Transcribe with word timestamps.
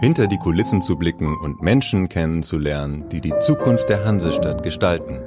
hinter 0.00 0.26
die 0.26 0.38
Kulissen 0.38 0.80
zu 0.80 0.96
blicken 0.96 1.36
und 1.38 1.62
Menschen 1.62 2.08
kennenzulernen, 2.08 3.08
die 3.10 3.20
die 3.20 3.34
Zukunft 3.40 3.88
der 3.88 4.04
Hansestadt 4.04 4.62
gestalten. 4.62 5.20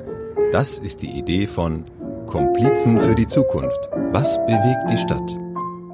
Das 0.52 0.80
ist 0.80 1.02
die 1.02 1.18
Idee 1.18 1.48
von 1.48 1.86
Komplizen 2.28 3.00
für 3.00 3.16
die 3.16 3.28
Zukunft. 3.28 3.90
Was 4.12 4.38
bewegt 4.46 4.90
die 4.92 4.98
Stadt? 4.98 5.38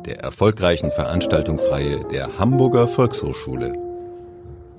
Der 0.05 0.19
erfolgreichen 0.19 0.91
Veranstaltungsreihe 0.91 2.01
der 2.11 2.37
Hamburger 2.37 2.87
Volkshochschule. 2.87 3.73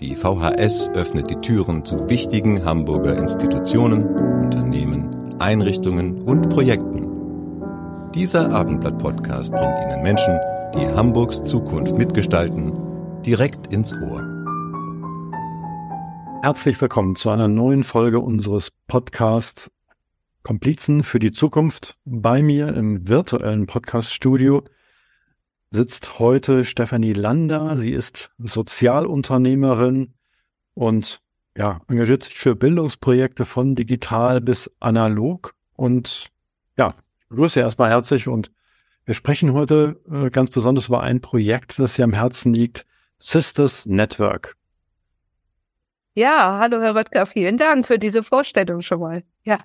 Die 0.01 0.15
VHS 0.15 0.91
öffnet 0.91 1.31
die 1.31 1.37
Türen 1.37 1.85
zu 1.85 2.09
wichtigen 2.11 2.65
Hamburger 2.65 3.17
Institutionen, 3.17 4.05
Unternehmen, 4.45 5.09
Einrichtungen 5.39 6.21
und 6.23 6.51
Projekten. 6.51 7.07
Dieser 8.15 8.51
Abendblatt-Podcast 8.51 9.53
bringt 9.53 9.79
Ihnen 9.79 10.03
Menschen, 10.03 10.39
die 10.75 10.87
Hamburgs 10.87 11.43
Zukunft 11.45 11.97
mitgestalten 11.97 12.86
direkt 13.27 13.73
ins 13.73 13.93
Ohr. 13.93 14.23
Herzlich 16.43 16.81
willkommen 16.81 17.17
zu 17.17 17.29
einer 17.29 17.49
neuen 17.49 17.83
Folge 17.83 18.21
unseres 18.21 18.71
Podcasts 18.87 19.69
Komplizen 20.45 21.03
für 21.03 21.19
die 21.19 21.33
Zukunft. 21.33 21.99
Bei 22.05 22.41
mir 22.41 22.69
im 22.69 23.09
virtuellen 23.09 23.67
Podcast-Studio 23.67 24.63
sitzt 25.73 26.21
heute 26.21 26.65
Stefanie 26.65 27.15
Lander. 27.15 27.77
Sie 27.77 27.91
ist 27.91 28.31
Sozialunternehmerin 28.39 30.15
und 30.75 31.21
ja, 31.57 31.81
engagiert 31.89 32.23
sich 32.23 32.39
für 32.39 32.55
Bildungsprojekte 32.55 33.45
von 33.45 33.75
digital 33.75 34.41
bis 34.41 34.71
analog. 34.79 35.57
Und 35.75 36.29
ja, 36.79 36.95
ich 37.19 37.29
begrüße 37.31 37.59
erstmal 37.59 37.91
herzlich 37.91 38.29
und 38.29 38.53
wir 39.05 39.15
sprechen 39.15 39.53
heute 39.53 40.01
äh, 40.09 40.31
ganz 40.31 40.51
besonders 40.51 40.87
über 40.87 41.01
ein 41.01 41.21
Projekt, 41.21 41.81
das 41.81 41.99
ihr 41.99 42.05
am 42.05 42.13
Herzen 42.13 42.55
liegt, 42.55 42.87
Sisters 43.19 43.87
Network. 43.87 44.57
Ja, 46.15 46.59
hallo 46.61 46.81
Herr 46.81 46.95
Röttger, 46.95 47.27
vielen 47.27 47.57
Dank 47.57 47.87
für 47.87 47.99
diese 47.99 48.23
Vorstellung 48.23 48.83
schon 48.83 49.01
mal. 49.01 49.23
Ja. 49.45 49.59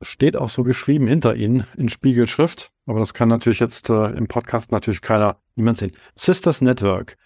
Steht 0.00 0.36
auch 0.36 0.48
so 0.48 0.62
geschrieben 0.62 1.08
hinter 1.08 1.34
Ihnen 1.34 1.66
in 1.76 1.88
Spiegelschrift, 1.88 2.70
aber 2.86 3.00
das 3.00 3.14
kann 3.14 3.28
natürlich 3.28 3.58
jetzt 3.58 3.90
äh, 3.90 4.10
im 4.10 4.28
Podcast 4.28 4.70
natürlich 4.70 5.00
keiner, 5.00 5.40
niemand 5.56 5.78
sehen. 5.78 5.92
Sisters 6.14 6.60
Network. 6.60 7.16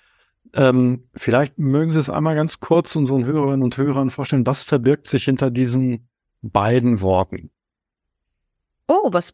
Ähm, 0.55 1.09
vielleicht 1.15 1.59
mögen 1.59 1.91
Sie 1.91 2.01
es 2.01 2.11
einmal 2.11 2.35
ganz 2.35 2.61
kurz 2.61 2.97
unseren 2.97 3.25
Hörerinnen 3.25 3.63
und 3.63 3.77
Hörern 3.77 4.11
vorstellen, 4.11 4.47
was 4.47 4.63
verbirgt 4.63 5.07
sich 5.07 5.25
hinter 5.25 5.51
diesen 5.51 6.09
beiden 6.43 7.01
Worten? 7.01 7.51
Oh, 8.89 9.09
was 9.13 9.33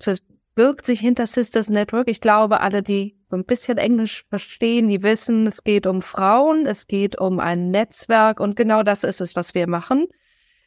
birgt 0.54 0.84
sich 0.84 1.00
hinter 1.00 1.26
Sisters 1.26 1.68
Network? 1.68 2.08
Ich 2.08 2.20
glaube, 2.20 2.60
alle, 2.60 2.82
die 2.82 3.17
so 3.28 3.36
ein 3.36 3.44
bisschen 3.44 3.76
Englisch 3.76 4.24
verstehen, 4.30 4.88
die 4.88 5.02
wissen, 5.02 5.46
es 5.46 5.62
geht 5.62 5.86
um 5.86 6.00
Frauen, 6.00 6.64
es 6.66 6.86
geht 6.86 7.18
um 7.18 7.40
ein 7.40 7.70
Netzwerk 7.70 8.40
und 8.40 8.56
genau 8.56 8.82
das 8.82 9.04
ist 9.04 9.20
es, 9.20 9.36
was 9.36 9.54
wir 9.54 9.68
machen. 9.68 10.06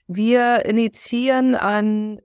Wir 0.08 0.66
initiieren 0.66 1.56
ein 1.56 2.22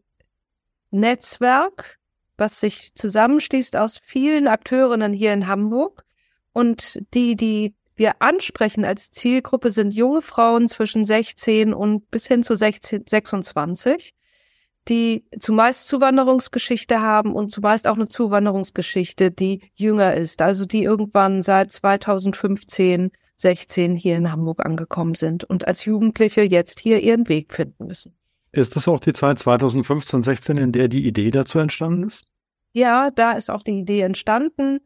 Netzwerk, 0.91 1.99
was 2.37 2.61
sich 2.61 2.93
zusammenschließt 2.95 3.77
aus 3.77 3.99
vielen 4.03 4.47
Akteurinnen 4.47 5.13
hier 5.13 5.33
in 5.33 5.47
Hamburg. 5.47 6.05
Und 6.53 7.01
die, 7.15 7.37
die 7.37 7.75
wir 7.95 8.21
ansprechen 8.21 8.85
als 8.85 9.11
Zielgruppe 9.11 9.73
sind 9.73 9.93
junge 9.93 10.21
Frauen 10.21 10.69
zwischen 10.69 11.05
16 11.05 11.73
und 11.73 12.11
bis 12.11 12.27
hin 12.27 12.43
zu 12.43 12.57
16, 12.57 13.05
26 13.09 14.15
die 14.89 15.25
zumeist 15.41 15.89
Zuwanderungsgeschichte 15.89 17.01
haben 17.01 17.35
und 17.35 17.51
zumeist 17.51 17.89
auch 17.89 17.97
eine 17.97 18.09
Zuwanderungsgeschichte, 18.09 19.31
die 19.31 19.71
jünger 19.75 20.15
ist, 20.15 20.41
also 20.43 20.65
die 20.65 20.85
irgendwann 20.85 21.43
seit 21.43 21.73
2015, 21.73 23.11
16 23.37 23.97
hier 23.97 24.17
in 24.17 24.31
Hamburg 24.31 24.65
angekommen 24.65 25.15
sind 25.15 25.45
und 25.45 25.67
als 25.67 25.85
Jugendliche 25.85 26.43
jetzt 26.43 26.81
hier 26.81 27.01
ihren 27.03 27.29
Weg 27.29 27.53
finden 27.53 27.87
müssen. 27.87 28.17
Ist 28.53 28.77
das 28.77 28.89
auch 28.89 29.01
die 29.01 29.13
Zeit 29.13 29.39
2015, 29.39 30.23
16, 30.23 30.57
in 30.57 30.73
der 30.73 30.89
die 30.89 31.07
Idee 31.07 31.31
dazu 31.31 31.59
entstanden 31.59 32.05
ist? 32.05 32.25
Ja, 32.73 33.11
da 33.11 33.33
ist 33.33 33.51
auch 33.51 33.63
die 33.63 33.79
Idee 33.79 34.01
entstanden. 34.01 34.81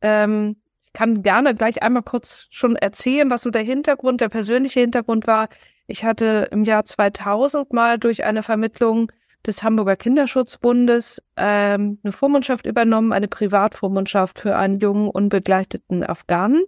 Ähm, 0.00 0.56
ich 0.86 0.92
kann 0.92 1.22
gerne 1.22 1.54
gleich 1.54 1.82
einmal 1.82 2.02
kurz 2.02 2.46
schon 2.50 2.76
erzählen, 2.76 3.30
was 3.30 3.42
so 3.42 3.50
der 3.50 3.62
Hintergrund, 3.62 4.20
der 4.20 4.28
persönliche 4.28 4.80
Hintergrund 4.80 5.26
war. 5.26 5.48
Ich 5.86 6.04
hatte 6.04 6.48
im 6.50 6.64
Jahr 6.64 6.84
2000 6.84 7.72
mal 7.72 7.98
durch 7.98 8.24
eine 8.24 8.42
Vermittlung 8.42 9.12
des 9.46 9.62
Hamburger 9.62 9.96
Kinderschutzbundes 9.96 11.22
ähm, 11.36 11.98
eine 12.02 12.12
Vormundschaft 12.12 12.66
übernommen, 12.66 13.12
eine 13.12 13.28
Privatvormundschaft 13.28 14.38
für 14.38 14.56
einen 14.56 14.78
jungen, 14.78 15.08
unbegleiteten 15.08 16.04
Afghanen 16.04 16.64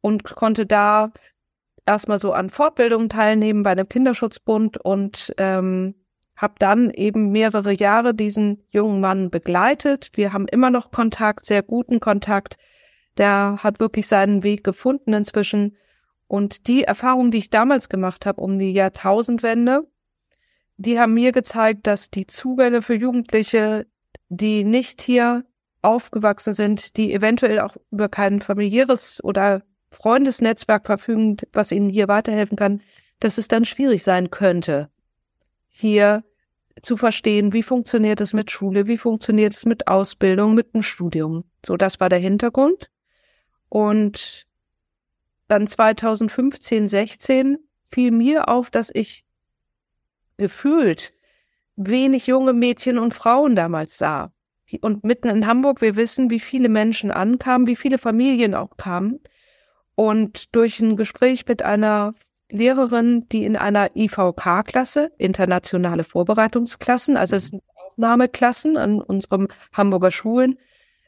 und 0.00 0.24
konnte 0.24 0.66
da 0.66 1.12
erstmal 1.86 2.18
so 2.18 2.32
an 2.32 2.50
Fortbildungen 2.50 3.08
teilnehmen 3.08 3.62
bei 3.62 3.74
dem 3.74 3.88
Kinderschutzbund 3.88 4.78
und 4.78 5.34
ähm, 5.38 5.94
habe 6.36 6.54
dann 6.58 6.90
eben 6.90 7.30
mehrere 7.30 7.72
Jahre 7.72 8.14
diesen 8.14 8.62
jungen 8.70 9.00
Mann 9.00 9.30
begleitet. 9.30 10.10
Wir 10.14 10.32
haben 10.32 10.48
immer 10.48 10.70
noch 10.70 10.90
Kontakt, 10.90 11.46
sehr 11.46 11.62
guten 11.62 12.00
Kontakt. 12.00 12.56
Der 13.18 13.58
hat 13.62 13.78
wirklich 13.78 14.08
seinen 14.08 14.42
Weg 14.42 14.64
gefunden 14.64 15.12
inzwischen. 15.12 15.76
Und 16.26 16.66
die 16.66 16.82
Erfahrung, 16.82 17.30
die 17.30 17.38
ich 17.38 17.50
damals 17.50 17.88
gemacht 17.88 18.26
habe 18.26 18.40
um 18.40 18.58
die 18.58 18.72
Jahrtausendwende, 18.72 19.86
die 20.76 20.98
haben 20.98 21.14
mir 21.14 21.32
gezeigt, 21.32 21.86
dass 21.86 22.10
die 22.10 22.26
Zugänge 22.26 22.82
für 22.82 22.94
Jugendliche, 22.94 23.86
die 24.28 24.64
nicht 24.64 25.00
hier 25.00 25.44
aufgewachsen 25.82 26.54
sind, 26.54 26.96
die 26.96 27.12
eventuell 27.12 27.60
auch 27.60 27.76
über 27.90 28.08
kein 28.08 28.40
familiäres 28.40 29.22
oder 29.22 29.62
Freundesnetzwerk 29.90 30.86
verfügen, 30.86 31.36
was 31.52 31.72
ihnen 31.72 31.90
hier 31.90 32.08
weiterhelfen 32.08 32.56
kann, 32.56 32.82
dass 33.20 33.38
es 33.38 33.48
dann 33.48 33.64
schwierig 33.64 34.02
sein 34.02 34.30
könnte, 34.30 34.90
hier 35.68 36.24
zu 36.82 36.96
verstehen, 36.96 37.52
wie 37.52 37.62
funktioniert 37.62 38.20
es 38.20 38.32
mit 38.32 38.50
Schule, 38.50 38.88
wie 38.88 38.96
funktioniert 38.96 39.54
es 39.54 39.64
mit 39.64 39.86
Ausbildung, 39.86 40.54
mit 40.54 40.74
dem 40.74 40.82
Studium. 40.82 41.44
So, 41.64 41.76
das 41.76 42.00
war 42.00 42.08
der 42.08 42.18
Hintergrund. 42.18 42.90
Und 43.68 44.46
dann 45.46 45.66
2015, 45.66 46.88
16 46.88 47.58
fiel 47.90 48.10
mir 48.10 48.48
auf, 48.48 48.70
dass 48.70 48.90
ich 48.92 49.24
gefühlt 50.36 51.12
wenig 51.76 52.26
junge 52.26 52.52
Mädchen 52.52 52.98
und 52.98 53.14
Frauen 53.14 53.54
damals 53.56 53.98
sah. 53.98 54.32
Und 54.80 55.04
mitten 55.04 55.28
in 55.28 55.46
Hamburg, 55.46 55.80
wir 55.80 55.96
wissen, 55.96 56.30
wie 56.30 56.40
viele 56.40 56.68
Menschen 56.68 57.10
ankamen, 57.10 57.66
wie 57.66 57.76
viele 57.76 57.98
Familien 57.98 58.54
auch 58.54 58.76
kamen. 58.76 59.20
Und 59.94 60.54
durch 60.56 60.80
ein 60.80 60.96
Gespräch 60.96 61.46
mit 61.46 61.62
einer 61.62 62.14
Lehrerin, 62.50 63.26
die 63.30 63.44
in 63.44 63.56
einer 63.56 63.94
IVK-Klasse, 63.94 65.12
internationale 65.18 66.04
Vorbereitungsklassen, 66.04 67.16
also 67.16 67.36
es 67.36 67.48
sind 67.48 67.62
Aufnahmeklassen 67.76 68.76
an 68.76 69.00
unserem 69.00 69.48
Hamburger 69.72 70.10
Schulen, 70.10 70.58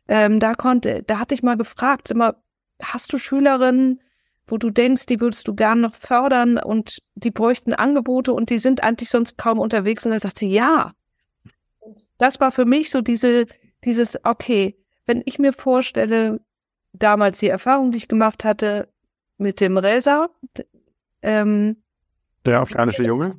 ähm, 0.08 0.38
da 0.38 0.54
konnte, 0.54 1.02
da 1.02 1.18
hatte 1.18 1.34
ich 1.34 1.42
mal 1.42 1.56
gefragt, 1.56 2.10
immer, 2.10 2.36
hast 2.80 3.12
du 3.12 3.18
Schülerinnen, 3.18 4.00
wo 4.46 4.58
du 4.58 4.70
denkst, 4.70 5.06
die 5.06 5.20
würdest 5.20 5.48
du 5.48 5.54
gern 5.54 5.80
noch 5.80 5.94
fördern 5.94 6.58
und 6.58 7.02
die 7.14 7.30
bräuchten 7.30 7.74
Angebote 7.74 8.32
und 8.32 8.50
die 8.50 8.58
sind 8.58 8.82
eigentlich 8.82 9.10
sonst 9.10 9.36
kaum 9.38 9.58
unterwegs. 9.58 10.04
Und 10.04 10.12
dann 10.12 10.20
sagt 10.20 10.38
sie, 10.38 10.48
ja. 10.48 10.92
Und 11.80 12.06
das 12.18 12.40
war 12.40 12.52
für 12.52 12.64
mich 12.64 12.90
so 12.90 13.00
diese, 13.00 13.46
dieses, 13.84 14.24
okay, 14.24 14.76
wenn 15.04 15.22
ich 15.24 15.38
mir 15.38 15.52
vorstelle, 15.52 16.40
damals 16.92 17.40
die 17.40 17.48
Erfahrung, 17.48 17.90
die 17.90 17.98
ich 17.98 18.08
gemacht 18.08 18.44
hatte 18.44 18.88
mit 19.36 19.60
dem 19.60 19.76
Reza, 19.76 20.28
ähm, 21.22 21.82
der 22.44 22.60
afghanische 22.60 23.02
Junge? 23.02 23.30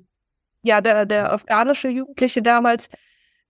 Ja, 0.62 0.81
der, 0.81 1.06
der 1.06 1.31
afghanische 1.31 1.88
Jugendliche 1.88 2.41
damals, 2.41 2.89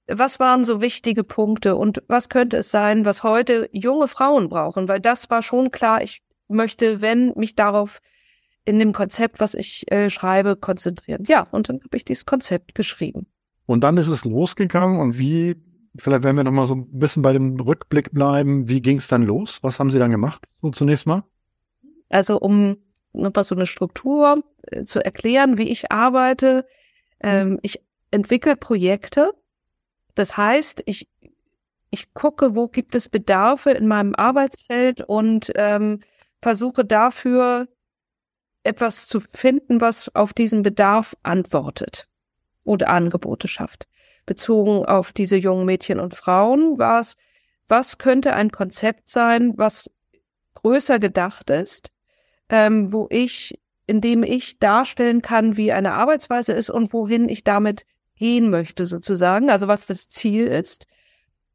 was 0.07 0.39
waren 0.39 0.63
so 0.63 0.79
wichtige 0.79 1.23
Punkte 1.23 1.75
und 1.75 2.03
was 2.07 2.29
könnte 2.29 2.57
es 2.57 2.71
sein, 2.71 3.05
was 3.05 3.23
heute 3.23 3.67
junge 3.71 4.07
Frauen 4.07 4.47
brauchen? 4.47 4.87
Weil 4.87 5.01
das 5.01 5.29
war 5.29 5.41
schon 5.43 5.71
klar, 5.71 6.01
ich 6.01 6.21
möchte, 6.47 7.01
wenn, 7.01 7.33
mich 7.35 7.55
darauf 7.55 7.99
in 8.65 8.79
dem 8.79 8.93
Konzept, 8.93 9.39
was 9.39 9.53
ich 9.53 9.89
äh, 9.91 10.09
schreibe, 10.09 10.55
konzentrieren. 10.55 11.23
Ja, 11.27 11.47
und 11.51 11.69
dann 11.69 11.77
habe 11.77 11.95
ich 11.95 12.03
dieses 12.03 12.25
Konzept 12.25 12.75
geschrieben. 12.75 13.27
Und 13.65 13.81
dann 13.81 13.97
ist 13.97 14.09
es 14.09 14.25
losgegangen 14.25 14.99
und 14.99 15.17
wie, 15.17 15.55
vielleicht 15.97 16.23
werden 16.23 16.35
wir 16.35 16.43
noch 16.43 16.51
mal 16.51 16.65
so 16.65 16.75
ein 16.75 16.99
bisschen 16.99 17.21
bei 17.21 17.33
dem 17.33 17.59
Rückblick 17.59 18.11
bleiben, 18.11 18.67
wie 18.67 18.81
ging 18.81 18.97
es 18.97 19.07
dann 19.07 19.23
los? 19.23 19.59
Was 19.61 19.79
haben 19.79 19.89
Sie 19.89 19.99
dann 19.99 20.11
gemacht, 20.11 20.47
so 20.61 20.69
zunächst 20.71 21.05
mal? 21.05 21.23
Also 22.09 22.39
um 22.39 22.77
nochmal 23.13 23.43
so 23.43 23.55
eine 23.55 23.65
Struktur 23.65 24.43
äh, 24.63 24.83
zu 24.83 25.03
erklären, 25.03 25.57
wie 25.57 25.69
ich 25.69 25.91
arbeite, 25.91 26.65
ähm, 27.21 27.59
ich 27.61 27.81
entwickle 28.11 28.55
Projekte. 28.55 29.31
Das 30.15 30.37
heißt, 30.37 30.83
ich, 30.85 31.07
ich 31.89 32.13
gucke, 32.13 32.55
wo 32.55 32.67
gibt 32.67 32.95
es 32.95 33.09
Bedarfe 33.09 33.71
in 33.71 33.87
meinem 33.87 34.15
Arbeitsfeld 34.15 35.01
und 35.01 35.51
ähm, 35.55 36.01
versuche 36.41 36.85
dafür 36.85 37.67
etwas 38.63 39.07
zu 39.07 39.19
finden, 39.19 39.81
was 39.81 40.13
auf 40.15 40.33
diesen 40.33 40.61
Bedarf 40.61 41.15
antwortet 41.23 42.07
oder 42.63 42.89
Angebote 42.89 43.47
schafft. 43.47 43.87
Bezogen 44.25 44.85
auf 44.85 45.13
diese 45.13 45.37
jungen 45.37 45.65
Mädchen 45.65 45.99
und 45.99 46.13
Frauen 46.13 46.77
war 46.77 46.99
es, 46.99 47.15
was 47.69 47.97
könnte 47.97 48.33
ein 48.33 48.51
Konzept 48.51 49.09
sein, 49.09 49.53
was 49.55 49.89
größer 50.55 50.99
gedacht 50.99 51.49
ist, 51.49 51.91
ähm, 52.49 52.91
wo 52.91 53.07
ich, 53.09 53.59
indem 53.85 54.23
ich 54.23 54.59
darstellen 54.59 55.21
kann, 55.21 55.55
wie 55.57 55.71
eine 55.71 55.93
Arbeitsweise 55.93 56.53
ist 56.53 56.69
und 56.69 56.91
wohin 56.93 57.29
ich 57.29 57.43
damit 57.43 57.85
gehen 58.15 58.49
möchte, 58.49 58.85
sozusagen, 58.85 59.49
also 59.49 59.67
was 59.67 59.85
das 59.85 60.09
Ziel 60.09 60.47
ist, 60.47 60.87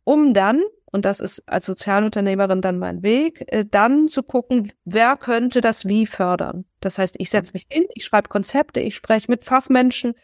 um 0.05 0.33
dann, 0.33 0.63
und 0.93 1.05
das 1.05 1.21
ist 1.21 1.49
als 1.49 1.67
Sozialunternehmerin 1.67 2.61
dann 2.61 2.79
mein 2.79 3.03
Weg, 3.03 3.45
äh, 3.49 3.65
dann 3.69 4.09
zu 4.09 4.23
gucken, 4.23 4.73
wer 4.85 5.17
könnte 5.17 5.61
das 5.61 5.87
wie 5.87 6.07
fördern. 6.07 6.65
Das 6.81 6.99
heißt, 6.99 7.17
ich 7.19 7.31
setze 7.31 7.53
mich 7.55 7.67
hin, 7.69 7.85
ich 7.95 8.05
schreibe 8.05 8.29
Konzepte, 8.29 8.81
ich 8.81 8.95
spreche 8.95 9.31
mit 9.31 9.45
Fachmenschen, 9.45 10.15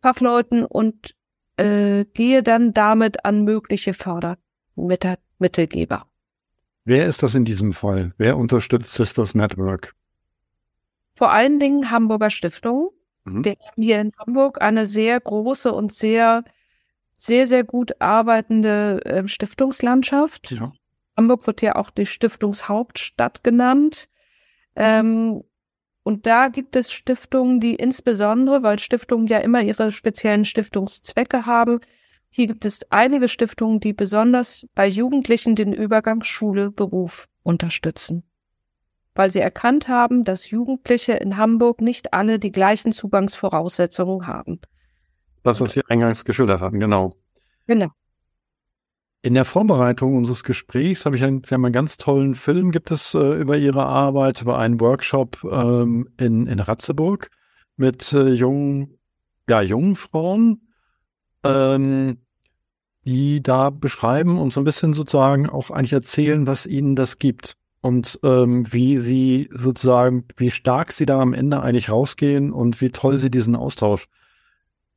Fachleuten 0.00 0.64
und 0.64 1.14
äh, 1.56 2.04
gehe 2.14 2.42
dann 2.42 2.72
damit 2.72 3.24
an 3.24 3.44
mögliche 3.44 3.94
Fördermittelgeber. 3.94 6.06
Wer 6.84 7.06
ist 7.06 7.22
das 7.24 7.34
in 7.34 7.44
diesem 7.44 7.72
Fall? 7.72 8.14
Wer 8.16 8.36
unterstützt 8.36 8.92
Sisters 8.92 9.34
Network? 9.34 9.94
Vor 11.14 11.32
allen 11.32 11.58
Dingen 11.58 11.90
Hamburger 11.90 12.30
Stiftungen. 12.30 12.90
Mhm. 13.24 13.44
Wir 13.44 13.52
haben 13.52 13.82
hier 13.82 14.00
in 14.00 14.12
Hamburg 14.18 14.62
eine 14.62 14.86
sehr 14.86 15.18
große 15.18 15.72
und 15.72 15.92
sehr, 15.92 16.44
sehr, 17.16 17.46
sehr 17.46 17.64
gut 17.64 18.00
arbeitende 18.00 19.04
äh, 19.04 19.28
Stiftungslandschaft. 19.28 20.50
Ja. 20.50 20.72
Hamburg 21.16 21.46
wird 21.46 21.62
ja 21.62 21.76
auch 21.76 21.90
die 21.90 22.06
Stiftungshauptstadt 22.06 23.42
genannt. 23.42 24.08
Ähm, 24.74 25.42
und 26.02 26.26
da 26.26 26.48
gibt 26.48 26.76
es 26.76 26.92
Stiftungen, 26.92 27.58
die 27.58 27.74
insbesondere, 27.74 28.62
weil 28.62 28.78
Stiftungen 28.78 29.26
ja 29.26 29.38
immer 29.38 29.62
ihre 29.62 29.90
speziellen 29.90 30.44
Stiftungszwecke 30.44 31.46
haben, 31.46 31.80
hier 32.36 32.48
gibt 32.48 32.66
es 32.66 32.80
einige 32.90 33.28
Stiftungen, 33.28 33.80
die 33.80 33.94
besonders 33.94 34.66
bei 34.74 34.86
Jugendlichen 34.86 35.54
den 35.54 35.72
Übergang 35.72 36.22
Schule-Beruf 36.22 37.28
unterstützen. 37.42 38.24
Weil 39.14 39.30
sie 39.30 39.40
erkannt 39.40 39.88
haben, 39.88 40.22
dass 40.22 40.50
Jugendliche 40.50 41.12
in 41.14 41.38
Hamburg 41.38 41.80
nicht 41.80 42.12
alle 42.12 42.38
die 42.38 42.52
gleichen 42.52 42.92
Zugangsvoraussetzungen 42.92 44.26
haben. 44.26 44.60
Das, 45.46 45.60
was 45.60 45.74
Sie 45.74 45.82
eingangs 45.86 46.24
geschildert 46.24 46.60
hatten, 46.60 46.80
genau. 46.80 47.12
Genau. 47.68 47.86
In 49.22 49.34
der 49.34 49.44
Vorbereitung 49.44 50.16
unseres 50.16 50.42
Gesprächs 50.42 51.06
habe 51.06 51.14
ich 51.14 51.22
einen, 51.22 51.40
wir 51.48 51.54
haben 51.54 51.64
einen 51.64 51.72
ganz 51.72 51.98
tollen 51.98 52.34
Film, 52.34 52.72
gibt 52.72 52.90
es 52.90 53.14
äh, 53.14 53.40
über 53.40 53.56
Ihre 53.56 53.86
Arbeit, 53.86 54.42
über 54.42 54.58
einen 54.58 54.80
Workshop 54.80 55.44
ähm, 55.44 56.08
in, 56.18 56.48
in 56.48 56.58
Ratzeburg 56.58 57.30
mit 57.76 58.12
äh, 58.12 58.30
jungen, 58.30 58.98
ja, 59.48 59.62
jungen 59.62 59.94
Frauen, 59.94 60.62
ähm, 61.44 62.18
die 63.04 63.40
da 63.40 63.70
beschreiben 63.70 64.40
und 64.40 64.52
so 64.52 64.60
ein 64.60 64.64
bisschen 64.64 64.94
sozusagen 64.94 65.48
auch 65.48 65.70
eigentlich 65.70 65.92
erzählen, 65.92 66.48
was 66.48 66.66
ihnen 66.66 66.96
das 66.96 67.20
gibt 67.20 67.56
und 67.82 68.18
ähm, 68.24 68.66
wie 68.72 68.96
sie 68.96 69.48
sozusagen, 69.52 70.24
wie 70.38 70.50
stark 70.50 70.90
sie 70.90 71.06
da 71.06 71.20
am 71.20 71.34
Ende 71.34 71.62
eigentlich 71.62 71.88
rausgehen 71.88 72.52
und 72.52 72.80
wie 72.80 72.90
toll 72.90 73.18
sie 73.18 73.30
diesen 73.30 73.54
Austausch 73.54 74.08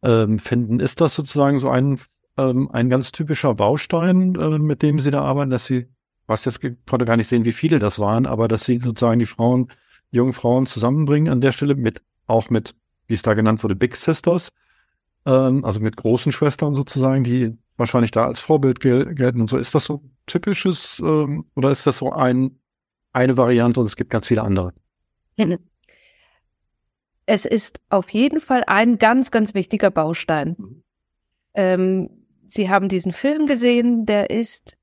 ähm, 0.04 0.40
finden. 0.40 0.80
Ist 0.80 1.02
das 1.02 1.16
sozusagen 1.16 1.60
so 1.60 1.70
ein 1.70 2.00
ähm, 2.40 2.70
ein 2.72 2.90
ganz 2.90 3.12
typischer 3.12 3.54
Baustein, 3.54 4.36
äh, 4.36 4.60
mit 4.60 4.82
dem 4.82 5.00
Sie 5.00 5.12
da 5.12 5.22
arbeiten, 5.22 5.50
dass 5.52 5.66
Sie, 5.66 5.88
was 6.26 6.46
jetzt 6.46 6.62
konnte 6.88 7.06
gar 7.06 7.18
nicht 7.18 7.28
sehen, 7.28 7.46
wie 7.46 7.52
viele 7.52 7.80
das 7.80 8.00
waren, 8.00 8.26
aber 8.26 8.48
dass 8.48 8.64
Sie 8.64 8.80
sozusagen 8.80 9.20
die 9.20 9.26
Frauen, 9.26 9.68
jungen 10.12 10.34
Frauen 10.34 10.66
zusammenbringen 10.66 11.32
an 11.32 11.42
der 11.42 11.52
Stelle 11.52 11.76
mit, 11.76 12.02
auch 12.28 12.50
mit, 12.50 12.76
wie 13.08 13.16
es 13.16 13.24
da 13.24 13.34
genannt 13.34 13.62
wurde, 13.64 13.76
Big 13.76 13.96
Sisters, 13.96 14.50
ähm, 15.26 15.66
also 15.66 15.80
mit 15.80 15.98
großen 15.98 16.32
Schwestern 16.32 16.76
sozusagen, 16.76 17.24
die 17.24 17.58
wahrscheinlich 17.76 18.12
da 18.12 18.26
als 18.26 18.40
Vorbild 18.40 18.80
gel 18.80 19.14
gelten 19.16 19.42
und 19.42 19.50
so. 19.50 19.58
Ist 19.58 19.76
das 19.76 19.86
so 19.86 20.02
typisches 20.26 21.00
ähm, 21.00 21.46
oder 21.56 21.72
ist 21.72 21.86
das 21.88 21.98
so 21.98 22.12
ein, 22.12 22.60
eine 23.12 23.38
Variante 23.38 23.80
und 23.82 23.88
es 23.88 23.96
gibt 23.96 24.12
ganz 24.12 24.28
viele 24.28 24.44
andere? 24.44 24.74
Es 27.30 27.46
ist 27.46 27.80
auf 27.92 28.10
jeden 28.10 28.42
Fall 28.42 28.64
ein 28.66 28.98
ganz, 28.98 29.30
ganz 29.30 29.54
wichtiger 29.54 29.92
Baustein. 29.92 30.56
Mhm. 30.58 30.84
Ähm, 31.54 32.10
Sie 32.48 32.72
haben 32.72 32.90
diesen 32.90 33.12
Film 33.14 33.46
gesehen, 33.46 34.08
der 34.08 34.32
ist 34.32 34.78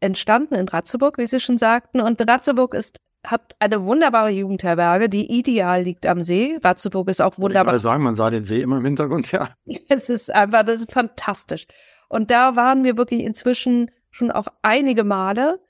entstanden 0.00 0.54
in 0.54 0.66
Ratzeburg, 0.66 1.18
wie 1.18 1.26
Sie 1.26 1.40
schon 1.40 1.58
sagten. 1.58 2.00
Und 2.00 2.26
Ratzeburg 2.26 2.72
ist, 2.72 2.96
hat 3.22 3.54
eine 3.58 3.84
wunderbare 3.84 4.30
Jugendherberge, 4.30 5.10
die 5.10 5.30
ideal 5.30 5.82
liegt 5.82 6.06
am 6.06 6.22
See. 6.22 6.58
Ratzeburg 6.64 7.06
ist 7.10 7.20
auch 7.20 7.36
wunderbar. 7.36 7.76
Ich 7.76 7.82
sagen, 7.82 8.02
man 8.02 8.14
sah 8.14 8.30
den 8.30 8.44
See 8.44 8.62
immer 8.62 8.78
im 8.78 8.84
Hintergrund, 8.86 9.30
ja. 9.30 9.50
Es 9.90 10.08
ist 10.08 10.32
einfach, 10.34 10.64
das 10.64 10.76
ist 10.76 10.90
fantastisch. 10.90 11.66
Und 12.08 12.30
da 12.30 12.56
waren 12.56 12.82
wir 12.82 12.96
wirklich 12.96 13.22
inzwischen 13.22 13.90
schon 14.10 14.30
auch 14.30 14.46
einige 14.62 15.04
Male. 15.04 15.60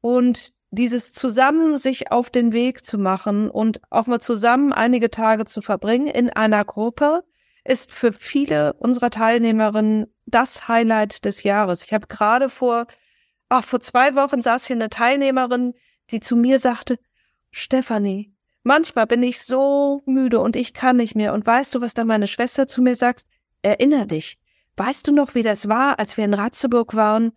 Und 0.00 0.53
dieses 0.74 1.12
zusammen 1.12 1.78
sich 1.78 2.10
auf 2.12 2.30
den 2.30 2.52
Weg 2.52 2.84
zu 2.84 2.98
machen 2.98 3.50
und 3.50 3.80
auch 3.90 4.06
mal 4.06 4.20
zusammen 4.20 4.72
einige 4.72 5.10
Tage 5.10 5.44
zu 5.44 5.62
verbringen 5.62 6.06
in 6.06 6.30
einer 6.30 6.64
Gruppe, 6.64 7.24
ist 7.64 7.92
für 7.92 8.12
viele 8.12 8.74
unserer 8.74 9.10
Teilnehmerinnen 9.10 10.06
das 10.26 10.68
Highlight 10.68 11.24
des 11.24 11.42
Jahres. 11.42 11.82
Ich 11.84 11.92
habe 11.92 12.06
gerade 12.06 12.48
vor, 12.48 12.86
ach, 13.48 13.64
vor 13.64 13.80
zwei 13.80 14.14
Wochen 14.14 14.42
saß 14.42 14.66
hier 14.66 14.76
eine 14.76 14.90
Teilnehmerin, 14.90 15.74
die 16.10 16.20
zu 16.20 16.36
mir 16.36 16.58
sagte, 16.58 16.98
Stefanie, 17.50 18.34
manchmal 18.62 19.06
bin 19.06 19.22
ich 19.22 19.40
so 19.40 20.02
müde 20.04 20.40
und 20.40 20.56
ich 20.56 20.74
kann 20.74 20.96
nicht 20.96 21.14
mehr. 21.14 21.32
Und 21.32 21.46
weißt 21.46 21.74
du, 21.74 21.80
was 21.80 21.94
dann 21.94 22.06
meine 22.06 22.26
Schwester 22.26 22.66
zu 22.66 22.82
mir 22.82 22.96
sagt? 22.96 23.24
Erinner 23.62 24.06
dich. 24.06 24.38
Weißt 24.76 25.06
du 25.06 25.12
noch, 25.12 25.34
wie 25.34 25.42
das 25.42 25.68
war, 25.68 25.98
als 25.98 26.16
wir 26.16 26.24
in 26.24 26.34
Ratzeburg 26.34 26.94
waren? 26.94 27.32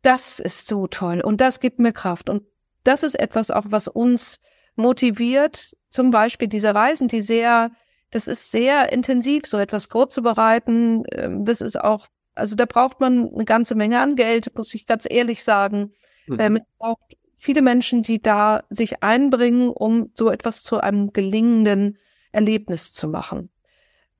Das 0.00 0.40
ist 0.40 0.66
so 0.66 0.88
toll 0.88 1.20
und 1.20 1.40
das 1.40 1.60
gibt 1.60 1.78
mir 1.78 1.92
Kraft. 1.92 2.28
Und 2.28 2.42
das 2.84 3.02
ist 3.02 3.14
etwas 3.14 3.50
auch, 3.50 3.64
was 3.68 3.88
uns 3.88 4.40
motiviert, 4.74 5.76
zum 5.88 6.10
Beispiel 6.10 6.48
diese 6.48 6.74
Reisen, 6.74 7.08
die 7.08 7.22
sehr 7.22 7.70
das 8.12 8.28
ist 8.28 8.50
sehr 8.50 8.92
intensiv, 8.92 9.46
so 9.46 9.58
etwas 9.58 9.86
vorzubereiten. 9.86 11.02
Ähm, 11.12 11.44
das 11.44 11.60
ist 11.60 11.80
auch, 11.80 12.06
also 12.34 12.54
da 12.54 12.66
braucht 12.66 13.00
man 13.00 13.30
eine 13.34 13.44
ganze 13.44 13.74
Menge 13.74 14.00
an 14.00 14.14
Geld, 14.14 14.56
muss 14.56 14.72
ich 14.74 14.86
ganz 14.86 15.06
ehrlich 15.10 15.42
sagen. 15.42 15.92
Mhm. 16.26 16.36
Ähm, 16.38 16.56
es 16.56 16.64
braucht 16.78 17.16
viele 17.38 17.62
Menschen, 17.62 18.02
die 18.02 18.20
da 18.20 18.64
sich 18.70 19.02
einbringen, 19.02 19.70
um 19.70 20.10
so 20.14 20.30
etwas 20.30 20.62
zu 20.62 20.78
einem 20.78 21.12
gelingenden 21.12 21.98
Erlebnis 22.32 22.92
zu 22.92 23.08
machen. 23.08 23.50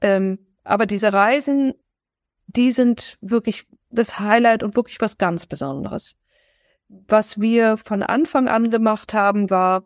Ähm, 0.00 0.38
aber 0.65 0.87
diese 0.87 1.12
Reisen, 1.12 1.75
die 2.47 2.73
sind 2.73 3.19
wirklich 3.20 3.67
das 3.91 4.19
Highlight 4.19 4.62
und 4.62 4.75
wirklich 4.75 5.00
was 5.00 5.19
ganz 5.19 5.44
Besonderes. 5.44 6.17
Was 7.09 7.41
wir 7.41 7.77
von 7.77 8.03
Anfang 8.03 8.49
an 8.49 8.71
gemacht 8.71 9.15
haben, 9.15 9.50
war, 9.50 9.85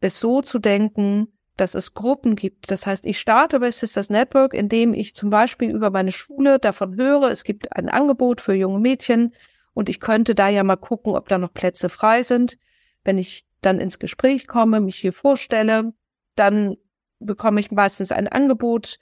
es 0.00 0.18
so 0.18 0.42
zu 0.42 0.58
denken, 0.58 1.28
dass 1.56 1.74
es 1.74 1.94
Gruppen 1.94 2.34
gibt. 2.34 2.70
Das 2.70 2.86
heißt, 2.86 3.06
ich 3.06 3.18
starte 3.20 3.60
bei 3.60 3.70
Sisters 3.70 4.10
Network, 4.10 4.54
indem 4.54 4.94
ich 4.94 5.14
zum 5.14 5.30
Beispiel 5.30 5.70
über 5.70 5.90
meine 5.90 6.12
Schule 6.12 6.58
davon 6.58 6.96
höre, 6.96 7.30
es 7.30 7.44
gibt 7.44 7.76
ein 7.76 7.88
Angebot 7.88 8.40
für 8.40 8.54
junge 8.54 8.80
Mädchen 8.80 9.34
und 9.74 9.88
ich 9.88 10.00
könnte 10.00 10.34
da 10.34 10.48
ja 10.48 10.64
mal 10.64 10.76
gucken, 10.76 11.14
ob 11.14 11.28
da 11.28 11.38
noch 11.38 11.52
Plätze 11.52 11.88
frei 11.88 12.22
sind. 12.22 12.58
Wenn 13.04 13.18
ich 13.18 13.46
dann 13.60 13.78
ins 13.78 13.98
Gespräch 13.98 14.46
komme, 14.46 14.80
mich 14.80 14.96
hier 14.96 15.12
vorstelle, 15.12 15.92
dann 16.34 16.76
bekomme 17.20 17.60
ich 17.60 17.70
meistens 17.70 18.10
ein 18.10 18.28
Angebot, 18.28 18.98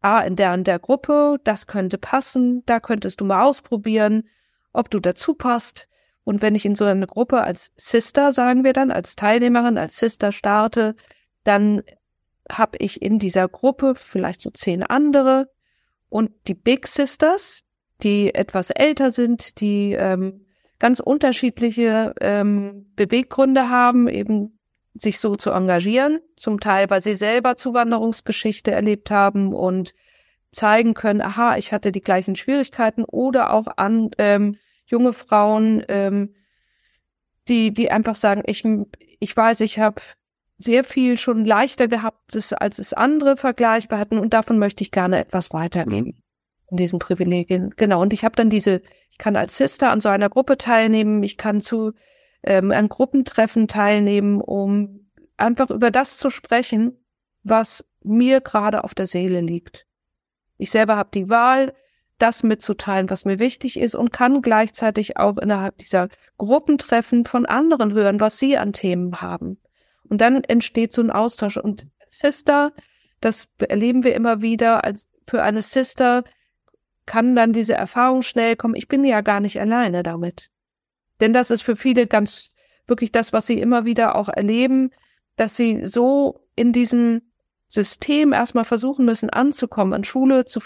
ah, 0.00 0.20
in 0.20 0.36
der 0.36 0.54
und 0.54 0.66
der 0.66 0.78
Gruppe, 0.78 1.38
das 1.44 1.66
könnte 1.66 1.98
passen, 1.98 2.62
da 2.66 2.80
könntest 2.80 3.20
du 3.20 3.24
mal 3.24 3.44
ausprobieren, 3.44 4.28
ob 4.72 4.90
du 4.90 5.00
dazu 5.00 5.34
passt. 5.34 5.88
Und 6.28 6.42
wenn 6.42 6.54
ich 6.54 6.66
in 6.66 6.74
so 6.74 6.84
eine 6.84 7.06
Gruppe 7.06 7.40
als 7.40 7.72
Sister, 7.78 8.34
sagen 8.34 8.62
wir 8.62 8.74
dann, 8.74 8.90
als 8.90 9.16
Teilnehmerin, 9.16 9.78
als 9.78 9.96
Sister 9.96 10.30
starte, 10.30 10.94
dann 11.42 11.82
habe 12.50 12.76
ich 12.80 13.00
in 13.00 13.18
dieser 13.18 13.48
Gruppe 13.48 13.94
vielleicht 13.94 14.42
so 14.42 14.50
zehn 14.50 14.82
andere. 14.82 15.48
Und 16.10 16.30
die 16.46 16.52
Big 16.52 16.86
Sisters, 16.86 17.64
die 18.02 18.34
etwas 18.34 18.68
älter 18.68 19.10
sind, 19.10 19.58
die 19.62 19.94
ähm, 19.94 20.44
ganz 20.78 21.00
unterschiedliche 21.00 22.14
ähm, 22.20 22.92
Beweggründe 22.94 23.70
haben, 23.70 24.06
eben 24.06 24.58
sich 24.92 25.20
so 25.20 25.34
zu 25.34 25.50
engagieren, 25.52 26.20
zum 26.36 26.60
Teil, 26.60 26.90
weil 26.90 27.00
sie 27.00 27.14
selber 27.14 27.56
Zuwanderungsgeschichte 27.56 28.70
erlebt 28.70 29.10
haben 29.10 29.54
und 29.54 29.94
zeigen 30.52 30.92
können, 30.92 31.22
aha, 31.22 31.56
ich 31.56 31.72
hatte 31.72 31.90
die 31.90 32.02
gleichen 32.02 32.36
Schwierigkeiten 32.36 33.04
oder 33.04 33.54
auch 33.54 33.66
an 33.78 34.10
ähm, 34.18 34.58
junge 34.88 35.12
Frauen, 35.12 35.84
ähm, 35.88 36.34
die, 37.48 37.72
die 37.72 37.90
einfach 37.90 38.16
sagen, 38.16 38.42
ich, 38.46 38.64
ich 39.20 39.36
weiß, 39.36 39.60
ich 39.60 39.78
habe 39.78 40.02
sehr 40.58 40.82
viel 40.84 41.16
schon 41.16 41.44
leichter 41.44 41.88
gehabt, 41.88 42.36
als 42.58 42.78
es 42.78 42.92
andere 42.92 43.36
vergleichbar 43.36 43.98
hatten 43.98 44.18
und 44.18 44.34
davon 44.34 44.58
möchte 44.58 44.82
ich 44.82 44.90
gerne 44.90 45.18
etwas 45.18 45.52
weiternehmen. 45.52 46.14
Mhm. 46.16 46.22
In 46.70 46.76
diesen 46.76 46.98
Privilegien. 46.98 47.72
Genau. 47.76 48.02
Und 48.02 48.12
ich 48.12 48.24
habe 48.24 48.36
dann 48.36 48.50
diese, 48.50 48.82
ich 49.10 49.16
kann 49.16 49.36
als 49.36 49.56
Sister 49.56 49.90
an 49.90 50.02
so 50.02 50.10
einer 50.10 50.28
Gruppe 50.28 50.58
teilnehmen, 50.58 51.22
ich 51.22 51.38
kann 51.38 51.62
zu 51.62 51.92
ähm, 52.42 52.72
an 52.72 52.90
Gruppentreffen 52.90 53.68
teilnehmen, 53.68 54.40
um 54.42 55.10
einfach 55.38 55.70
über 55.70 55.90
das 55.90 56.18
zu 56.18 56.28
sprechen, 56.28 56.98
was 57.42 57.84
mir 58.02 58.40
gerade 58.40 58.84
auf 58.84 58.94
der 58.94 59.06
Seele 59.06 59.40
liegt. 59.40 59.86
Ich 60.58 60.70
selber 60.70 60.96
habe 60.96 61.10
die 61.14 61.30
Wahl, 61.30 61.72
das 62.18 62.42
mitzuteilen, 62.42 63.10
was 63.10 63.24
mir 63.24 63.38
wichtig 63.38 63.78
ist 63.78 63.94
und 63.94 64.12
kann 64.12 64.42
gleichzeitig 64.42 65.16
auch 65.16 65.38
innerhalb 65.38 65.78
dieser 65.78 66.08
Gruppentreffen 66.36 67.24
von 67.24 67.46
anderen 67.46 67.92
hören, 67.92 68.20
was 68.20 68.38
sie 68.38 68.58
an 68.58 68.72
Themen 68.72 69.20
haben. 69.20 69.58
Und 70.08 70.20
dann 70.20 70.42
entsteht 70.44 70.92
so 70.92 71.02
ein 71.02 71.10
Austausch. 71.10 71.56
Und 71.56 71.86
Sister, 72.08 72.72
das 73.20 73.48
erleben 73.58 74.04
wir 74.04 74.14
immer 74.14 74.42
wieder, 74.42 74.84
als 74.84 75.08
für 75.26 75.42
eine 75.42 75.62
Sister 75.62 76.24
kann 77.06 77.34
dann 77.36 77.52
diese 77.52 77.74
Erfahrung 77.74 78.22
schnell 78.22 78.56
kommen. 78.56 78.74
Ich 78.74 78.88
bin 78.88 79.04
ja 79.04 79.20
gar 79.20 79.40
nicht 79.40 79.60
alleine 79.60 80.02
damit. 80.02 80.50
Denn 81.20 81.32
das 81.32 81.50
ist 81.50 81.62
für 81.62 81.76
viele 81.76 82.06
ganz 82.06 82.54
wirklich 82.86 83.12
das, 83.12 83.32
was 83.32 83.46
sie 83.46 83.58
immer 83.58 83.84
wieder 83.84 84.16
auch 84.16 84.28
erleben, 84.28 84.90
dass 85.36 85.56
sie 85.56 85.86
so 85.86 86.46
in 86.56 86.72
diesem 86.72 87.22
System 87.68 88.32
erstmal 88.32 88.64
versuchen 88.64 89.04
müssen 89.04 89.30
anzukommen, 89.30 89.92
an 89.92 90.04
Schule 90.04 90.46
zu 90.46 90.60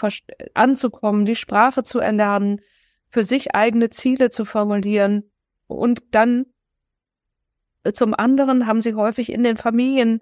anzukommen, 0.53 1.25
die 1.25 1.35
Sprache 1.35 1.83
zu 1.83 1.99
erlernen, 1.99 2.61
für 3.09 3.25
sich 3.25 3.53
eigene 3.53 3.89
Ziele 3.89 4.29
zu 4.29 4.45
formulieren 4.45 5.29
und 5.67 6.01
dann 6.11 6.45
zum 7.93 8.13
anderen 8.13 8.65
haben 8.65 8.81
sie 8.81 8.93
häufig 8.93 9.31
in 9.31 9.43
den 9.43 9.57
Familien 9.57 10.21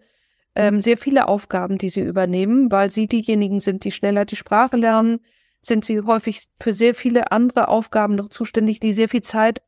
ähm, 0.55 0.81
sehr 0.81 0.97
viele 0.97 1.27
Aufgaben, 1.27 1.77
die 1.77 1.89
sie 1.89 2.01
übernehmen, 2.01 2.71
weil 2.71 2.89
sie 2.89 3.07
diejenigen 3.07 3.59
sind, 3.59 3.83
die 3.83 3.91
schneller 3.91 4.25
die 4.25 4.35
Sprache 4.35 4.77
lernen, 4.77 5.19
sind 5.61 5.85
sie 5.85 6.01
häufig 6.01 6.47
für 6.59 6.73
sehr 6.73 6.95
viele 6.95 7.31
andere 7.31 7.67
Aufgaben 7.67 8.15
noch 8.15 8.29
zuständig, 8.29 8.79
die 8.79 8.93
sehr 8.93 9.09
viel 9.09 9.21
Zeit 9.21 9.61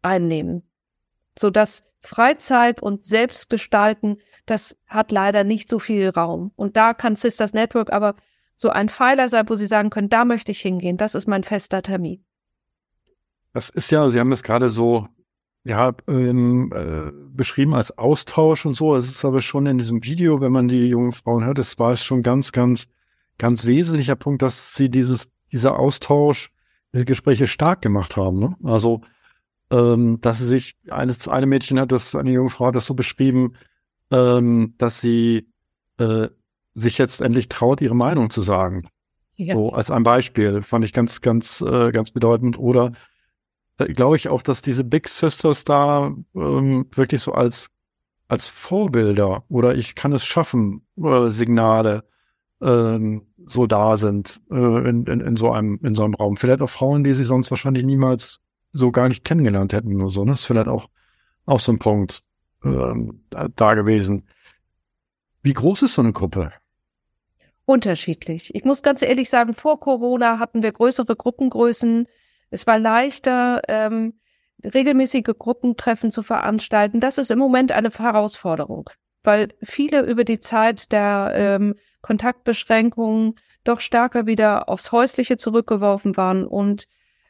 einnehmen. 0.00 0.62
Sodass 1.38 1.84
Freizeit 2.06 2.82
und 2.82 3.04
Selbstgestalten, 3.04 4.18
das 4.46 4.76
hat 4.86 5.10
leider 5.12 5.44
nicht 5.44 5.68
so 5.68 5.78
viel 5.78 6.08
Raum. 6.08 6.52
Und 6.56 6.76
da 6.76 6.94
kann 6.94 7.16
Sisters 7.16 7.52
Network 7.52 7.92
aber 7.92 8.16
so 8.56 8.70
ein 8.70 8.88
Pfeiler 8.88 9.28
sein, 9.28 9.48
wo 9.48 9.56
sie 9.56 9.66
sagen 9.66 9.90
können, 9.90 10.08
da 10.08 10.24
möchte 10.24 10.52
ich 10.52 10.60
hingehen, 10.60 10.96
das 10.96 11.14
ist 11.14 11.28
mein 11.28 11.42
fester 11.42 11.82
Termin. 11.82 12.24
Das 13.52 13.70
ist 13.70 13.90
ja, 13.90 14.08
Sie 14.10 14.20
haben 14.20 14.32
es 14.32 14.42
gerade 14.42 14.68
so 14.68 15.08
ja, 15.64 15.94
ähm, 16.06 16.72
äh, 16.72 17.10
beschrieben 17.34 17.74
als 17.74 17.96
Austausch 17.98 18.66
und 18.66 18.76
so. 18.76 18.94
Es 18.94 19.06
ist 19.06 19.24
aber 19.24 19.40
schon 19.40 19.66
in 19.66 19.78
diesem 19.78 20.04
Video, 20.04 20.40
wenn 20.40 20.52
man 20.52 20.68
die 20.68 20.86
jungen 20.86 21.12
Frauen 21.12 21.44
hört, 21.44 21.58
es 21.58 21.78
war 21.78 21.96
schon 21.96 22.22
ganz, 22.22 22.52
ganz, 22.52 22.86
ganz 23.36 23.66
wesentlicher 23.66 24.14
Punkt, 24.14 24.42
dass 24.42 24.74
sie 24.74 24.88
dieses, 24.90 25.28
dieser 25.50 25.78
Austausch, 25.78 26.52
diese 26.94 27.04
Gespräche 27.04 27.48
stark 27.48 27.82
gemacht 27.82 28.16
haben. 28.16 28.38
Ne? 28.38 28.56
Also, 28.62 29.00
ähm, 29.70 30.20
dass 30.20 30.38
sie 30.38 30.44
sich, 30.44 30.76
eines, 30.90 31.26
eine 31.28 31.46
Mädchen 31.46 31.80
hat 31.80 31.92
das, 31.92 32.14
eine 32.14 32.30
junge 32.30 32.50
Frau 32.50 32.66
hat 32.66 32.76
das 32.76 32.86
so 32.86 32.94
beschrieben, 32.94 33.54
ähm, 34.10 34.74
dass 34.78 35.00
sie 35.00 35.48
äh, 35.98 36.28
sich 36.74 36.98
jetzt 36.98 37.20
endlich 37.20 37.48
traut, 37.48 37.80
ihre 37.80 37.96
Meinung 37.96 38.30
zu 38.30 38.42
sagen. 38.42 38.88
Ja. 39.36 39.54
So 39.54 39.70
als 39.70 39.90
ein 39.90 40.02
Beispiel 40.02 40.62
fand 40.62 40.84
ich 40.84 40.92
ganz, 40.92 41.20
ganz, 41.20 41.60
äh, 41.60 41.90
ganz 41.92 42.10
bedeutend. 42.10 42.58
Oder 42.58 42.92
glaube 43.76 44.16
ich 44.16 44.28
auch, 44.28 44.42
dass 44.42 44.62
diese 44.62 44.84
Big 44.84 45.08
Sisters 45.08 45.64
da 45.64 46.14
ähm, 46.34 46.86
wirklich 46.94 47.20
so 47.20 47.32
als, 47.32 47.70
als 48.28 48.48
Vorbilder 48.48 49.44
oder 49.48 49.74
ich 49.74 49.94
kann 49.94 50.12
es 50.12 50.24
schaffen, 50.24 50.86
äh, 50.96 51.30
Signale 51.30 52.04
ähm, 52.60 53.26
so 53.44 53.66
da 53.66 53.96
sind 53.96 54.40
äh, 54.50 54.88
in, 54.88 55.04
in, 55.06 55.20
in, 55.20 55.36
so 55.36 55.52
einem, 55.52 55.78
in 55.82 55.94
so 55.94 56.04
einem 56.04 56.14
Raum. 56.14 56.36
Vielleicht 56.36 56.62
auch 56.62 56.70
Frauen, 56.70 57.04
die 57.04 57.12
sie 57.12 57.24
sonst 57.24 57.50
wahrscheinlich 57.50 57.84
niemals 57.84 58.40
so 58.76 58.92
gar 58.92 59.08
nicht 59.08 59.24
kennengelernt 59.24 59.72
hätten 59.72 59.94
oder 59.96 60.08
so. 60.08 60.24
Ne? 60.24 60.32
Das 60.32 60.40
ist 60.40 60.46
vielleicht 60.46 60.68
auch, 60.68 60.88
auch 61.46 61.60
so 61.60 61.72
ein 61.72 61.78
Punkt 61.78 62.22
ähm, 62.64 63.24
da, 63.30 63.48
da 63.48 63.74
gewesen. 63.74 64.24
Wie 65.42 65.52
groß 65.52 65.82
ist 65.82 65.94
so 65.94 66.02
eine 66.02 66.12
Gruppe? 66.12 66.52
Unterschiedlich. 67.64 68.54
Ich 68.54 68.64
muss 68.64 68.82
ganz 68.82 69.02
ehrlich 69.02 69.28
sagen, 69.28 69.54
vor 69.54 69.80
Corona 69.80 70.38
hatten 70.38 70.62
wir 70.62 70.72
größere 70.72 71.16
Gruppengrößen. 71.16 72.06
Es 72.50 72.66
war 72.66 72.78
leichter, 72.78 73.60
ähm, 73.68 74.14
regelmäßige 74.62 75.34
Gruppentreffen 75.38 76.10
zu 76.10 76.22
veranstalten. 76.22 77.00
Das 77.00 77.18
ist 77.18 77.30
im 77.30 77.38
Moment 77.38 77.72
eine 77.72 77.90
Herausforderung, 77.90 78.90
weil 79.22 79.48
viele 79.62 80.02
über 80.02 80.24
die 80.24 80.40
Zeit 80.40 80.92
der 80.92 81.32
ähm, 81.34 81.74
Kontaktbeschränkungen 82.02 83.34
doch 83.64 83.80
stärker 83.80 84.26
wieder 84.26 84.68
aufs 84.68 84.92
Häusliche 84.92 85.36
zurückgeworfen 85.36 86.16
waren 86.16 86.46
und 86.46 86.86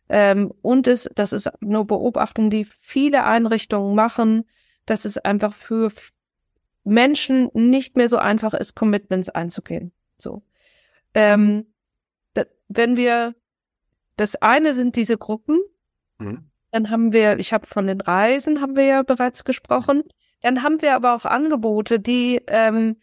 ähm, 0.09 0.53
und 0.63 0.87
es, 0.87 1.11
das 1.15 1.33
ist 1.33 1.51
nur 1.61 1.87
Beobachtung, 1.87 2.51
die 2.51 2.65
viele 2.65 3.25
Einrichtungen 3.25 3.95
machen, 3.95 4.45
dass 4.85 5.05
es 5.05 5.19
einfach 5.19 5.55
für 5.55 5.91
Menschen 6.85 7.51
nicht 7.55 7.97
mehr 7.97 8.09
so 8.09 8.17
einfach 8.17 8.55
ist, 8.55 8.77
Commitments 8.77 9.29
einzugehen. 9.29 9.93
So, 10.19 10.43
ähm, 11.15 11.67
da, 12.35 12.45
wenn 12.69 12.97
wir 12.97 13.35
das 14.17 14.37
eine 14.37 14.75
sind 14.75 14.97
diese 14.97 15.19
Gruppen. 15.19 15.59
Mhm. 16.19 16.51
Dann 16.71 16.91
haben 16.91 17.13
wir, 17.13 17.39
ich 17.39 17.53
habe 17.53 17.67
von 17.67 17.87
den 17.87 18.01
Reisen 18.01 18.61
haben 18.61 18.77
wir 18.77 18.85
ja 18.85 19.03
bereits 19.03 19.45
gesprochen. 19.45 20.05
Dann 20.43 20.63
haben 20.63 20.83
wir 20.83 20.95
aber 20.95 21.15
auch 21.15 21.25
Angebote, 21.25 21.99
die 21.99 22.41
ähm, 22.47 22.97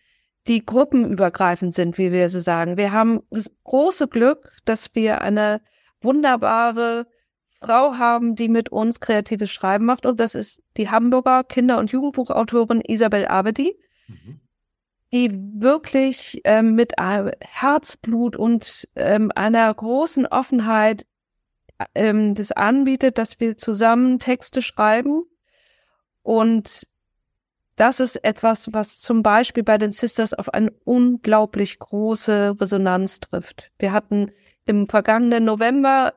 die 0.47 0.65
gruppenübergreifend 0.65 1.73
sind, 1.73 1.97
wie 1.97 2.11
wir 2.11 2.29
so 2.29 2.39
sagen. 2.39 2.77
Wir 2.77 2.91
haben 2.91 3.21
das 3.29 3.51
große 3.63 4.07
Glück, 4.07 4.51
dass 4.65 4.93
wir 4.93 5.21
eine 5.21 5.61
wunderbare 6.03 7.07
Frau 7.49 7.95
haben, 7.97 8.35
die 8.35 8.49
mit 8.49 8.69
uns 8.69 8.99
kreatives 8.99 9.51
Schreiben 9.51 9.85
macht. 9.85 10.05
Und 10.05 10.19
das 10.19 10.35
ist 10.35 10.61
die 10.77 10.89
Hamburger 10.89 11.43
Kinder- 11.43 11.77
und 11.79 11.91
Jugendbuchautorin 11.91 12.81
Isabel 12.81 13.27
Abedi, 13.27 13.77
mhm. 14.07 14.41
die 15.11 15.31
wirklich 15.31 16.41
ähm, 16.43 16.75
mit 16.75 16.93
Herzblut 17.39 18.35
und 18.35 18.87
ähm, 18.95 19.31
einer 19.33 19.73
großen 19.73 20.25
Offenheit 20.25 21.05
ähm, 21.95 22.35
das 22.35 22.51
anbietet, 22.51 23.17
dass 23.17 23.39
wir 23.39 23.57
zusammen 23.57 24.19
Texte 24.19 24.61
schreiben. 24.61 25.23
Und 26.21 26.87
das 27.75 27.99
ist 27.99 28.23
etwas, 28.23 28.71
was 28.71 28.99
zum 28.99 29.23
Beispiel 29.23 29.63
bei 29.63 29.77
den 29.77 29.91
Sisters 29.91 30.33
auf 30.33 30.53
eine 30.53 30.71
unglaublich 30.83 31.79
große 31.79 32.55
Resonanz 32.59 33.19
trifft. 33.19 33.71
Wir 33.79 33.91
hatten 33.91 34.31
im 34.65 34.87
vergangenen 34.87 35.45
November 35.45 36.13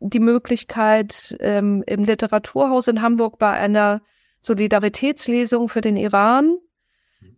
die 0.00 0.20
Möglichkeit, 0.20 1.36
ähm, 1.40 1.82
im 1.86 2.04
Literaturhaus 2.04 2.88
in 2.88 3.02
Hamburg 3.02 3.38
bei 3.38 3.52
einer 3.52 4.02
Solidaritätslesung 4.40 5.68
für 5.68 5.80
den 5.80 5.96
Iran 5.96 6.58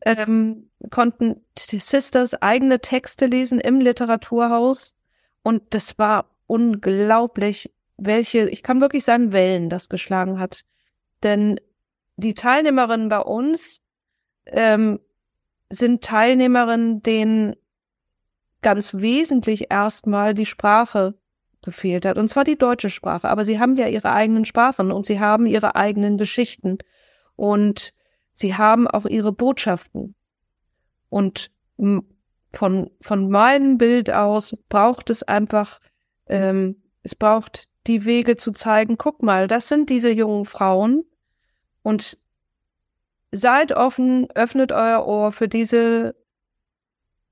ähm, 0.03 0.71
konnten 0.91 1.45
die 1.71 1.79
Sisters 1.79 2.35
eigene 2.35 2.81
Texte 2.81 3.27
lesen 3.27 3.61
im 3.61 3.81
Literaturhaus 3.81 4.97
und 5.43 5.63
das 5.71 5.99
war 5.99 6.31
unglaublich, 6.47 7.73
welche, 7.97 8.49
ich 8.49 8.63
kann 8.63 8.81
wirklich 8.81 9.05
sagen, 9.05 9.33
Wellen 9.33 9.71
das 9.71 9.89
geschlagen 9.89 10.39
hat. 10.39 10.65
Denn 11.23 11.61
die 12.19 12.35
Teilnehmerinnen 12.35 13.09
bei 13.09 13.21
uns 13.21 13.81
ähm, 14.47 15.01
sind 15.71 16.03
Teilnehmerinnen, 16.03 17.03
denen 17.03 17.57
ganz 18.63 18.95
wesentlich 18.95 19.71
erstmal 19.71 20.35
die 20.35 20.47
Sprache 20.47 21.15
gefehlt 21.63 22.05
hat. 22.05 22.19
Und 22.19 22.29
zwar 22.29 22.45
die 22.45 22.59
deutsche 22.59 22.91
Sprache. 22.91 23.29
Aber 23.29 23.45
sie 23.45 23.59
haben 23.59 23.77
ja 23.77 23.87
ihre 23.87 24.13
eigenen 24.13 24.45
Sprachen 24.45 24.93
und 24.93 25.07
sie 25.07 25.21
haben 25.21 25.47
ihre 25.47 25.77
eigenen 25.77 26.17
Geschichten. 26.19 26.79
Und 27.37 27.93
sie 28.33 28.57
haben 28.57 28.87
auch 28.87 29.07
ihre 29.07 29.33
Botschaften. 29.33 30.15
Und 31.09 31.51
von, 32.53 32.91
von 33.01 33.31
meinem 33.31 33.79
Bild 33.79 34.11
aus 34.11 34.57
braucht 34.69 35.11
es 35.11 35.23
einfach 35.23 35.79
ähm, 36.29 36.77
es 37.03 37.15
braucht 37.15 37.69
die 37.87 38.05
Wege 38.05 38.37
zu 38.37 38.53
zeigen, 38.53 38.99
guck 38.99 39.23
mal, 39.23 39.49
das 39.49 39.69
sind 39.69 39.89
diese 39.91 40.13
jungen 40.13 40.45
Frauen 40.45 41.05
und 41.83 42.19
seid 43.33 43.73
offen, 43.73 44.29
öffnet 44.35 44.73
euer 44.73 45.07
Ohr 45.07 45.33
für 45.33 45.49
diese, 45.49 46.15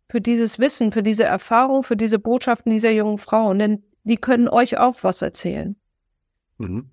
für 0.09 0.21
dieses 0.21 0.59
Wissen, 0.59 0.93
für 0.93 1.03
diese 1.03 1.25
Erfahrung, 1.25 1.83
für 1.83 1.97
diese 1.97 2.19
Botschaften 2.19 2.71
dieser 2.71 2.91
jungen 2.91 3.19
Frauen, 3.19 3.59
denn 3.59 3.83
die 4.05 4.17
können 4.17 4.49
euch 4.49 4.79
auch 4.79 4.97
was 5.03 5.23
erzählen. 5.23 5.77
Mhm. 6.59 6.91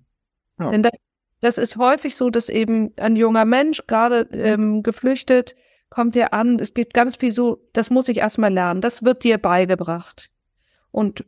Ja. 0.58 0.70
Denn 0.70 0.82
das, 0.82 0.92
das, 1.40 1.58
ist 1.58 1.76
häufig 1.76 2.16
so, 2.16 2.30
dass 2.30 2.48
eben 2.48 2.92
ein 2.96 3.16
junger 3.16 3.44
Mensch, 3.44 3.86
gerade 3.86 4.28
ähm, 4.32 4.82
geflüchtet, 4.82 5.54
kommt 5.90 6.14
dir 6.14 6.32
an, 6.32 6.58
es 6.58 6.74
geht 6.74 6.92
ganz 6.92 7.16
viel 7.16 7.32
so, 7.32 7.60
das 7.72 7.90
muss 7.90 8.08
ich 8.08 8.18
erstmal 8.18 8.52
lernen, 8.52 8.80
das 8.80 9.04
wird 9.04 9.22
dir 9.22 9.38
beigebracht. 9.38 10.30
Und 10.90 11.24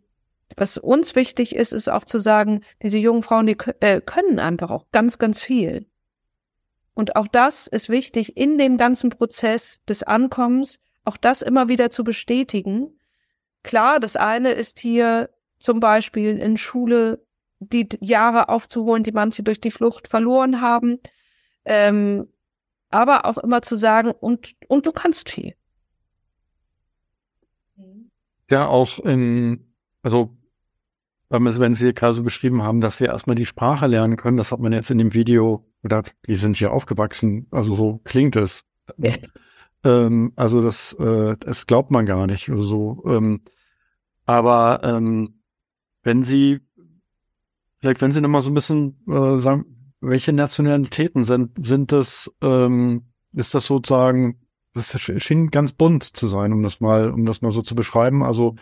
was 0.56 0.78
uns 0.78 1.14
wichtig 1.14 1.54
ist, 1.54 1.72
ist 1.72 1.88
auch 1.88 2.04
zu 2.04 2.18
sagen, 2.18 2.62
diese 2.82 2.98
jungen 2.98 3.22
Frauen, 3.22 3.46
die 3.46 3.56
äh, 3.80 4.00
können 4.00 4.38
einfach 4.38 4.70
auch 4.70 4.86
ganz, 4.92 5.18
ganz 5.18 5.40
viel. 5.40 5.86
Und 6.96 7.14
auch 7.14 7.28
das 7.28 7.66
ist 7.66 7.90
wichtig 7.90 8.38
in 8.38 8.56
dem 8.56 8.78
ganzen 8.78 9.10
Prozess 9.10 9.82
des 9.86 10.02
Ankommens, 10.02 10.80
auch 11.04 11.18
das 11.18 11.42
immer 11.42 11.68
wieder 11.68 11.90
zu 11.90 12.04
bestätigen. 12.04 12.98
Klar, 13.62 14.00
das 14.00 14.16
eine 14.16 14.52
ist 14.52 14.78
hier 14.78 15.28
zum 15.58 15.78
Beispiel 15.78 16.38
in 16.38 16.56
Schule 16.56 17.22
die 17.58 17.86
Jahre 18.00 18.48
aufzuholen, 18.48 19.02
die 19.02 19.12
manche 19.12 19.42
durch 19.42 19.60
die 19.60 19.70
Flucht 19.70 20.08
verloren 20.08 20.62
haben. 20.62 20.98
Ähm, 21.66 22.28
aber 22.88 23.26
auch 23.26 23.36
immer 23.36 23.60
zu 23.60 23.76
sagen, 23.76 24.12
und, 24.12 24.56
und 24.66 24.86
du 24.86 24.92
kannst 24.92 25.28
viel. 25.28 25.54
Ja, 28.50 28.68
auch 28.68 29.00
in, 29.00 29.70
also 30.02 30.34
wenn 31.28 31.74
Sie 31.74 31.92
gerade 31.92 32.14
so 32.14 32.22
beschrieben 32.22 32.62
haben, 32.62 32.80
dass 32.80 32.96
Sie 32.96 33.04
erstmal 33.04 33.36
die 33.36 33.44
Sprache 33.44 33.86
lernen 33.86 34.16
können, 34.16 34.38
das 34.38 34.50
hat 34.50 34.60
man 34.60 34.72
jetzt 34.72 34.90
in 34.90 34.96
dem 34.96 35.12
Video, 35.12 35.66
oder 35.86 36.02
die 36.26 36.34
sind 36.34 36.56
hier 36.56 36.72
aufgewachsen, 36.72 37.46
also 37.50 37.74
so 37.74 38.00
klingt 38.04 38.36
es. 38.36 38.64
ähm, 39.84 40.32
also 40.36 40.60
das, 40.60 40.92
äh, 40.94 41.34
das 41.38 41.66
glaubt 41.66 41.90
man 41.90 42.04
gar 42.04 42.26
nicht. 42.26 42.50
So, 42.54 43.02
ähm, 43.06 43.40
aber 44.26 44.80
ähm, 44.82 45.40
wenn 46.02 46.22
Sie, 46.22 46.60
vielleicht 47.78 48.02
wenn 48.02 48.10
Sie 48.10 48.20
noch 48.20 48.28
mal 48.28 48.42
so 48.42 48.50
ein 48.50 48.54
bisschen 48.54 49.00
äh, 49.08 49.38
sagen, 49.38 49.94
welche 50.00 50.32
Nationalitäten 50.32 51.24
sind, 51.24 51.52
sind 51.56 51.92
das, 51.92 52.30
ähm, 52.42 53.06
ist 53.32 53.54
das 53.54 53.66
sozusagen, 53.66 54.40
das 54.74 55.00
schien 55.00 55.50
ganz 55.50 55.72
bunt 55.72 56.02
zu 56.02 56.26
sein, 56.26 56.52
um 56.52 56.62
das 56.62 56.80
mal, 56.80 57.10
um 57.10 57.24
das 57.24 57.40
mal 57.40 57.50
so 57.50 57.62
zu 57.62 57.74
beschreiben. 57.74 58.22
Also 58.22 58.56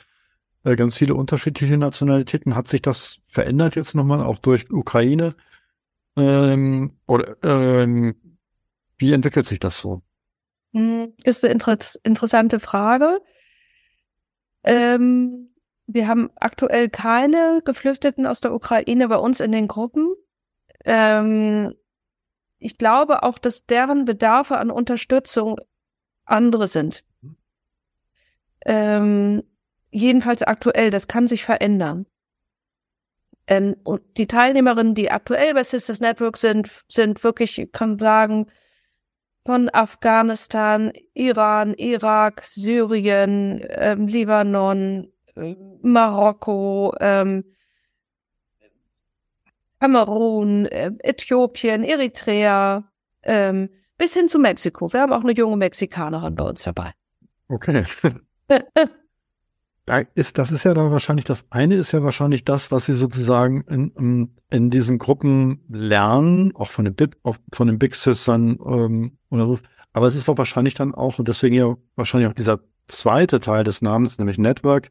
äh, 0.63 0.77
ganz 0.77 0.97
viele 0.97 1.15
unterschiedliche 1.15 1.77
Nationalitäten. 1.77 2.55
Hat 2.55 2.69
sich 2.69 2.83
das 2.83 3.19
verändert 3.27 3.77
jetzt 3.77 3.95
nochmal, 3.95 4.23
auch 4.23 4.39
durch 4.39 4.71
Ukraine? 4.71 5.35
Ähm, 6.17 6.97
oder 7.07 7.37
ähm, 7.43 8.15
wie 8.99 9.13
entwickelt 9.13 9.47
sich 9.47 9.59
das 9.59 9.79
so? 9.79 10.03
Hm, 10.73 11.13
ist 11.25 11.45
eine 11.45 11.53
inter 11.53 11.79
interessante 12.03 12.61
Frage. 12.61 13.21
Ähm, 14.63 15.55
wir 15.87 16.09
haben 16.09 16.31
aktuell 16.37 16.89
keine 16.89 17.61
Geflüchteten 17.65 18.27
aus 18.27 18.41
der 18.41 18.55
Ukraine 18.55 19.09
bei 19.09 19.17
uns 19.17 19.41
in 19.41 19.53
den 19.53 19.69
Gruppen. 19.69 20.15
Ähm, 20.85 21.75
ich 22.59 22.79
glaube 22.79 23.23
auch, 23.23 23.39
dass 23.39 23.67
deren 23.67 24.05
Bedarfe 24.05 24.59
an 24.59 24.71
Unterstützung 24.71 25.59
andere 26.25 26.69
sind. 26.69 27.05
Ähm, 28.65 29.43
jedenfalls 29.91 30.43
aktuell, 30.43 30.91
das 30.91 31.07
kann 31.07 31.27
sich 31.27 31.45
verändern. 31.45 32.07
Ähm, 33.47 33.77
und 33.85 34.03
die 34.17 34.27
Teilnehmerinnen, 34.27 34.95
die 34.95 35.11
aktuell 35.11 35.55
bei 35.55 35.65
Sisters 35.65 36.01
Network 36.01 36.37
sind, 36.37 36.71
sind 36.89 37.23
wirklich, 37.23 37.59
ich 37.59 37.73
kann 37.73 37.99
sagen, 37.99 38.47
von 39.45 39.69
Afghanistan, 39.73 40.93
Iran, 41.13 41.75
Irak, 41.75 42.43
Syrien, 42.45 43.63
ähm, 43.69 44.07
Libanon, 44.07 45.13
äh, 45.37 45.55
Marokko, 45.83 46.95
ähm, 47.01 47.45
Kamerun, 49.81 50.65
äh, 50.67 50.93
Äthiopien, 51.01 51.85
Eritrea, 51.85 52.91
ähm, 53.23 53.69
bis 53.99 54.15
hin 54.15 54.31
zu 54.31 54.39
Mexiko. 54.39 54.91
Wir 54.93 55.03
haben 55.03 55.13
auch 55.13 55.23
eine 55.23 55.33
junge 55.33 55.59
Mexikanerin 55.59 56.35
bei 56.35 56.45
uns 56.45 56.63
dabei. 56.63 56.95
Okay. 57.49 57.85
Ist, 60.15 60.39
das 60.39 60.51
ist 60.51 60.65
ja 60.65 60.73
dann 60.73 60.91
wahrscheinlich, 60.93 61.27
das 61.27 61.45
eine 61.51 61.75
ist 61.75 61.93
ja 61.93 62.03
wahrscheinlich 62.03 62.45
das, 62.45 62.71
was 62.71 62.87
sie 62.87 62.95
sozusagen 62.95 63.63
in, 63.69 64.31
in 64.49 64.71
diesen 64.71 64.97
Gruppen 64.97 65.61
lernen, 65.69 66.57
auch 66.57 66.71
von 66.71 66.87
den, 66.87 66.95
Big, 66.95 67.19
von 67.53 67.67
den 67.67 67.79
Big 67.79 67.95
Sistern 67.95 68.59
ähm, 68.65 69.19
oder 69.31 69.45
so. 69.45 69.59
Aber 69.93 70.07
es 70.07 70.17
ist 70.17 70.29
auch 70.31 70.39
wahrscheinlich 70.39 70.75
dann 70.75 70.95
auch, 70.95 71.19
und 71.19 71.29
deswegen 71.29 71.55
ja 71.55 71.77
wahrscheinlich 71.97 72.31
auch 72.31 72.35
dieser 72.35 72.61
zweite 72.89 73.41
Teil 73.41 73.63
des 73.63 73.83
Namens, 73.83 74.19
nämlich 74.19 74.39
Network, 74.39 74.89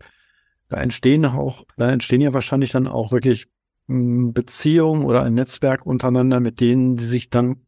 da 0.69 0.77
entstehen 0.77 1.25
auch, 1.25 1.65
da 1.75 1.91
entstehen 1.91 2.21
ja 2.21 2.33
wahrscheinlich 2.33 2.71
dann 2.71 2.87
auch 2.87 3.11
wirklich 3.11 3.47
hm, 3.87 4.33
Beziehungen 4.33 5.05
oder 5.05 5.23
ein 5.23 5.33
Netzwerk 5.33 5.85
untereinander, 5.85 6.39
mit 6.39 6.59
denen 6.59 6.97
die 6.97 7.05
sich 7.05 7.29
dann 7.31 7.65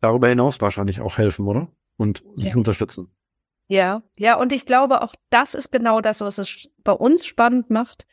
darüber 0.00 0.28
hinaus 0.28 0.60
wahrscheinlich 0.60 1.00
auch 1.00 1.18
helfen, 1.18 1.46
oder? 1.46 1.68
Und 1.96 2.22
sich 2.36 2.50
ja. 2.50 2.56
unterstützen. 2.56 3.08
Ja, 3.68 4.02
ja, 4.16 4.36
und 4.36 4.52
ich 4.52 4.64
glaube, 4.64 5.02
auch 5.02 5.14
das 5.28 5.54
ist 5.54 5.70
genau 5.70 6.00
das, 6.00 6.22
was 6.22 6.38
es 6.38 6.68
bei 6.84 6.92
uns 6.92 7.26
spannend 7.26 7.68
macht, 7.68 8.06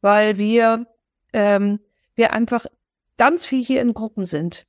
weil 0.00 0.36
wir, 0.36 0.86
ähm, 1.32 1.80
wir 2.16 2.32
einfach 2.32 2.66
ganz 3.16 3.46
viel 3.46 3.62
hier 3.64 3.80
in 3.80 3.94
Gruppen 3.94 4.26
sind. 4.26 4.66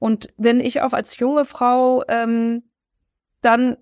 Und 0.00 0.32
wenn 0.36 0.60
ich 0.60 0.82
auch 0.82 0.92
als 0.92 1.18
junge 1.18 1.44
Frau 1.44 2.02
ähm, 2.08 2.64
dann 3.40 3.76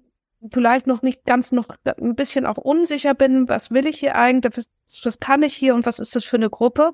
vielleicht 0.53 0.87
noch 0.87 1.01
nicht 1.01 1.25
ganz 1.25 1.51
noch 1.51 1.69
ein 1.85 2.15
bisschen 2.15 2.45
auch 2.45 2.59
unsicher 2.59 3.15
bin, 3.15 3.49
was 3.49 3.71
will 3.71 3.87
ich 3.87 3.99
hier 3.99 4.17
eigentlich, 4.17 4.57
was, 4.57 4.69
was 5.05 5.19
kann 5.19 5.43
ich 5.43 5.55
hier 5.57 5.75
und 5.75 5.87
was 5.87 5.99
ist 5.99 6.15
das 6.15 6.25
für 6.25 6.37
eine 6.37 6.51
Gruppe, 6.51 6.93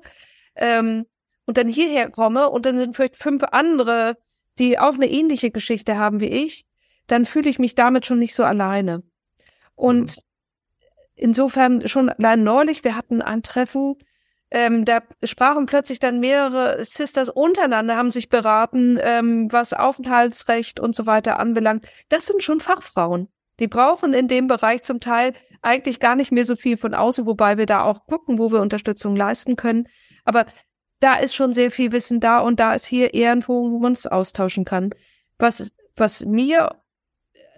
ähm, 0.55 1.05
und 1.45 1.57
dann 1.57 1.67
hierher 1.67 2.09
komme 2.09 2.49
und 2.49 2.65
dann 2.65 2.77
sind 2.77 2.95
vielleicht 2.95 3.17
fünf 3.17 3.43
andere, 3.51 4.17
die 4.59 4.79
auch 4.79 4.93
eine 4.93 5.09
ähnliche 5.09 5.51
Geschichte 5.51 5.97
haben 5.97 6.21
wie 6.21 6.27
ich, 6.27 6.65
dann 7.07 7.25
fühle 7.25 7.49
ich 7.49 7.59
mich 7.59 7.75
damit 7.75 8.05
schon 8.05 8.19
nicht 8.19 8.35
so 8.35 8.43
alleine. 8.43 9.03
Und 9.75 10.17
mhm. 10.17 10.23
insofern 11.15 11.87
schon 11.87 12.09
allein 12.09 12.43
neulich, 12.43 12.83
wir 12.83 12.95
hatten 12.95 13.21
ein 13.21 13.43
Treffen, 13.43 13.95
ähm, 14.53 14.85
da 14.85 15.01
sprachen 15.23 15.65
plötzlich 15.65 15.97
dann 15.97 16.19
mehrere 16.19 16.85
Sisters 16.85 17.27
untereinander, 17.27 17.97
haben 17.97 18.11
sich 18.11 18.29
beraten, 18.29 18.99
ähm, 19.01 19.51
was 19.51 19.73
Aufenthaltsrecht 19.73 20.79
und 20.79 20.95
so 20.95 21.07
weiter 21.07 21.39
anbelangt. 21.39 21.87
Das 22.09 22.27
sind 22.27 22.43
schon 22.43 22.59
Fachfrauen. 22.59 23.29
Die 23.59 23.67
brauchen 23.67 24.13
in 24.13 24.27
dem 24.27 24.45
Bereich 24.45 24.83
zum 24.83 24.99
Teil 24.99 25.33
eigentlich 25.63 25.99
gar 25.99 26.15
nicht 26.15 26.31
mehr 26.31 26.45
so 26.45 26.55
viel 26.55 26.77
von 26.77 26.93
außen, 26.93 27.25
wobei 27.25 27.57
wir 27.57 27.65
da 27.65 27.83
auch 27.83 28.05
gucken, 28.05 28.37
wo 28.37 28.51
wir 28.51 28.61
Unterstützung 28.61 29.15
leisten 29.15 29.55
können. 29.55 29.87
Aber 30.23 30.45
da 30.99 31.15
ist 31.15 31.33
schon 31.33 31.51
sehr 31.51 31.71
viel 31.71 31.91
Wissen 31.91 32.19
da 32.19 32.39
und 32.39 32.59
da 32.59 32.73
ist 32.73 32.85
hier 32.85 33.15
irgendwo, 33.15 33.71
wo 33.71 33.79
man 33.79 33.93
es 33.93 34.05
austauschen 34.05 34.65
kann. 34.65 34.91
Was, 35.39 35.71
was 35.95 36.25
mir 36.25 36.75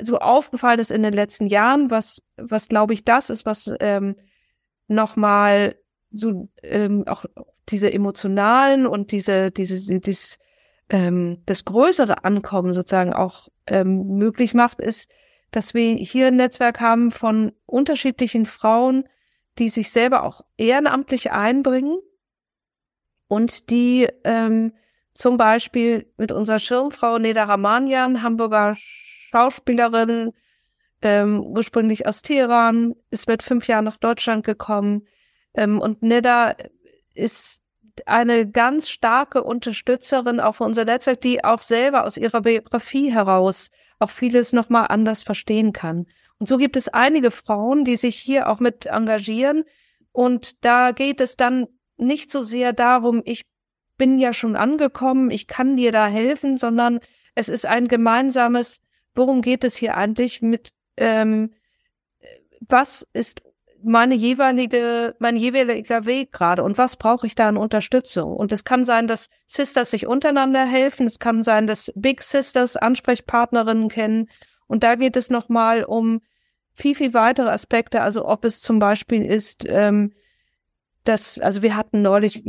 so 0.02 0.20
aufgefallen 0.20 0.80
ist 0.80 0.92
in 0.92 1.04
den 1.04 1.14
letzten 1.14 1.48
Jahren, 1.48 1.90
was, 1.90 2.22
was 2.38 2.68
glaube 2.68 2.94
ich 2.94 3.04
das 3.06 3.30
ist, 3.30 3.46
was 3.46 3.72
ähm, 3.80 4.16
nochmal 4.88 5.76
so 6.12 6.50
ähm, 6.64 7.08
auch 7.08 7.26
diese 7.70 7.92
emotionalen 7.92 8.86
und 8.86 9.12
diese, 9.12 9.52
diese, 9.52 10.00
dieses, 10.00 10.38
ähm, 10.90 11.42
das 11.46 11.66
größere 11.66 12.24
Ankommen 12.24 12.74
sozusagen 12.74 13.14
auch 13.14 13.48
ähm, 13.68 14.18
möglich 14.18 14.54
macht, 14.54 14.80
ist, 14.80 15.10
dass 15.52 15.74
wir 15.74 15.96
hier 15.96 16.28
ein 16.28 16.36
Netzwerk 16.36 16.80
haben 16.80 17.12
von 17.12 17.54
unterschiedlichen 17.66 18.46
Frauen, 18.46 19.08
die 19.58 19.70
sich 19.70 19.92
selber 19.92 20.24
auch 20.24 20.42
ehrenamtlich 20.58 21.32
einbringen 21.32 21.98
und 23.28 23.70
die 23.70 24.08
ähm, 24.24 24.74
zum 25.14 25.38
Beispiel 25.38 26.12
mit 26.18 26.32
unserer 26.32 26.60
Schirmfrau 26.60 27.18
Neda 27.18 27.46
Ramanian, 27.46 28.22
Hamburger 28.22 28.76
Schauspielerin, 29.36 30.32
ähm, 31.02 31.42
ursprünglich 31.42 32.08
aus 32.08 32.22
Teheran, 32.22 32.96
ist 33.12 33.28
mit 33.28 33.44
fünf 33.44 33.68
Jahren 33.68 33.84
nach 33.84 33.98
Deutschland 33.98 34.46
gekommen. 34.46 35.08
Ähm, 35.54 35.82
und 35.82 36.02
Neda 36.02 36.56
ist 37.14 37.62
eine 38.06 38.50
ganz 38.50 38.90
starke 38.90 39.44
Unterstützerin 39.44 40.40
auch 40.40 40.56
für 40.56 40.64
unser 40.64 40.86
Netzwerk, 40.86 41.20
die 41.20 41.44
auch 41.44 41.62
selber 41.62 42.06
aus 42.06 42.16
ihrer 42.16 42.42
Biografie 42.42 43.12
heraus 43.12 43.72
auch 44.00 44.10
vieles 44.10 44.54
nochmal 44.54 44.88
anders 44.90 45.24
verstehen 45.24 45.74
kann. 45.74 46.06
Und 46.40 46.48
so 46.48 46.58
gibt 46.58 46.78
es 46.78 46.88
einige 46.90 47.32
Frauen, 47.32 47.84
die 47.84 47.96
sich 47.98 48.16
hier 48.16 48.50
auch 48.50 48.60
mit 48.60 48.86
engagieren. 48.86 49.64
Und 50.14 50.64
da 50.64 50.92
geht 50.92 51.20
es 51.20 51.36
dann 51.36 51.68
nicht 51.98 52.30
so 52.30 52.42
sehr 52.42 52.72
darum, 52.72 53.22
ich 53.26 53.44
bin 53.98 54.18
ja 54.20 54.34
schon 54.34 54.56
angekommen, 54.56 55.30
ich 55.30 55.48
kann 55.48 55.76
dir 55.76 55.92
da 55.92 56.08
helfen, 56.08 56.58
sondern 56.58 57.00
es 57.36 57.48
ist 57.50 57.66
ein 57.66 57.88
gemeinsames 57.88 58.85
worum 59.16 59.42
geht 59.42 59.64
es 59.64 59.76
hier 59.76 59.98
eigentlich 59.98 60.42
mit, 60.42 60.70
ähm, 60.98 61.54
was 62.62 63.08
ist 63.14 63.42
meine 63.84 64.16
jeweilige, 64.16 65.16
mein 65.20 65.38
jeweiliger 65.38 66.06
Weg 66.06 66.32
gerade 66.32 66.64
und 66.64 66.78
was 66.78 66.96
brauche 66.96 67.28
ich 67.28 67.36
da 67.36 67.48
an 67.48 67.58
Unterstützung? 67.58 68.36
Und 68.36 68.52
es 68.52 68.64
kann 68.64 68.84
sein, 68.84 69.08
dass 69.08 69.30
Sisters 69.46 69.92
sich 69.92 70.08
untereinander 70.08 70.66
helfen. 70.66 71.06
Es 71.06 71.20
kann 71.20 71.44
sein, 71.44 71.68
dass 71.68 71.92
Big 71.96 72.24
Sisters 72.24 72.78
Ansprechpartnerinnen 72.78 73.90
kennen. 73.90 74.30
Und 74.68 74.84
da 74.84 74.96
geht 74.96 75.16
es 75.16 75.30
nochmal 75.30 75.84
um 75.84 76.22
viel, 76.74 76.96
viel 76.96 77.14
weitere 77.14 77.50
Aspekte. 77.50 78.02
Also 78.02 78.26
ob 78.26 78.44
es 78.44 78.62
zum 78.62 78.80
Beispiel 78.80 79.24
ist, 79.24 79.66
ähm, 79.68 80.14
dass, 81.04 81.38
also 81.38 81.62
wir 81.62 81.76
hatten 81.76 82.02
neulich, 82.02 82.44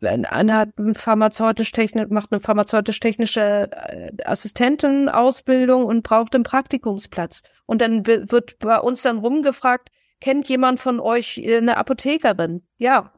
einer 0.00 0.56
hat 0.56 0.70
pharmazeutisch 0.94 1.72
technisch, 1.72 2.08
macht 2.10 2.30
eine 2.30 2.40
pharmazeutisch-technische 2.40 3.70
äh, 3.72 4.12
Assistentenausbildung 4.24 5.84
und 5.84 6.02
braucht 6.02 6.34
einen 6.34 6.44
Praktikumsplatz. 6.44 7.42
Und 7.66 7.80
dann 7.80 8.06
wird 8.06 8.58
bei 8.60 8.78
uns 8.78 9.02
dann 9.02 9.18
rumgefragt, 9.18 9.90
kennt 10.20 10.48
jemand 10.48 10.80
von 10.80 11.00
euch 11.00 11.38
äh, 11.38 11.56
eine 11.56 11.76
Apothekerin? 11.76 12.62
Ja. 12.76 13.12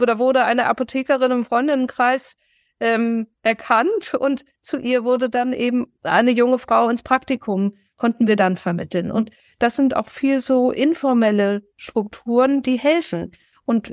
Oder 0.00 0.18
wurde 0.18 0.44
eine 0.44 0.66
Apothekerin 0.66 1.30
im 1.30 1.44
Freundinnenkreis 1.44 2.36
ähm, 2.80 3.26
erkannt 3.42 4.14
und 4.14 4.44
zu 4.62 4.78
ihr 4.78 5.04
wurde 5.04 5.28
dann 5.28 5.52
eben 5.52 5.92
eine 6.02 6.30
junge 6.30 6.58
Frau 6.58 6.88
ins 6.88 7.02
Praktikum, 7.02 7.76
konnten 7.96 8.26
wir 8.26 8.36
dann 8.36 8.56
vermitteln. 8.56 9.10
Und 9.10 9.30
das 9.58 9.76
sind 9.76 9.94
auch 9.94 10.08
viel 10.08 10.40
so 10.40 10.70
informelle 10.70 11.62
Strukturen, 11.76 12.62
die 12.62 12.78
helfen. 12.78 13.32
Und 13.66 13.92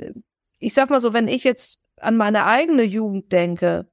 ich 0.58 0.72
sag 0.72 0.88
mal 0.88 1.00
so, 1.00 1.12
wenn 1.12 1.28
ich 1.28 1.44
jetzt 1.44 1.80
an 2.02 2.16
meine 2.16 2.44
eigene 2.46 2.82
Jugend 2.82 3.32
denke, 3.32 3.86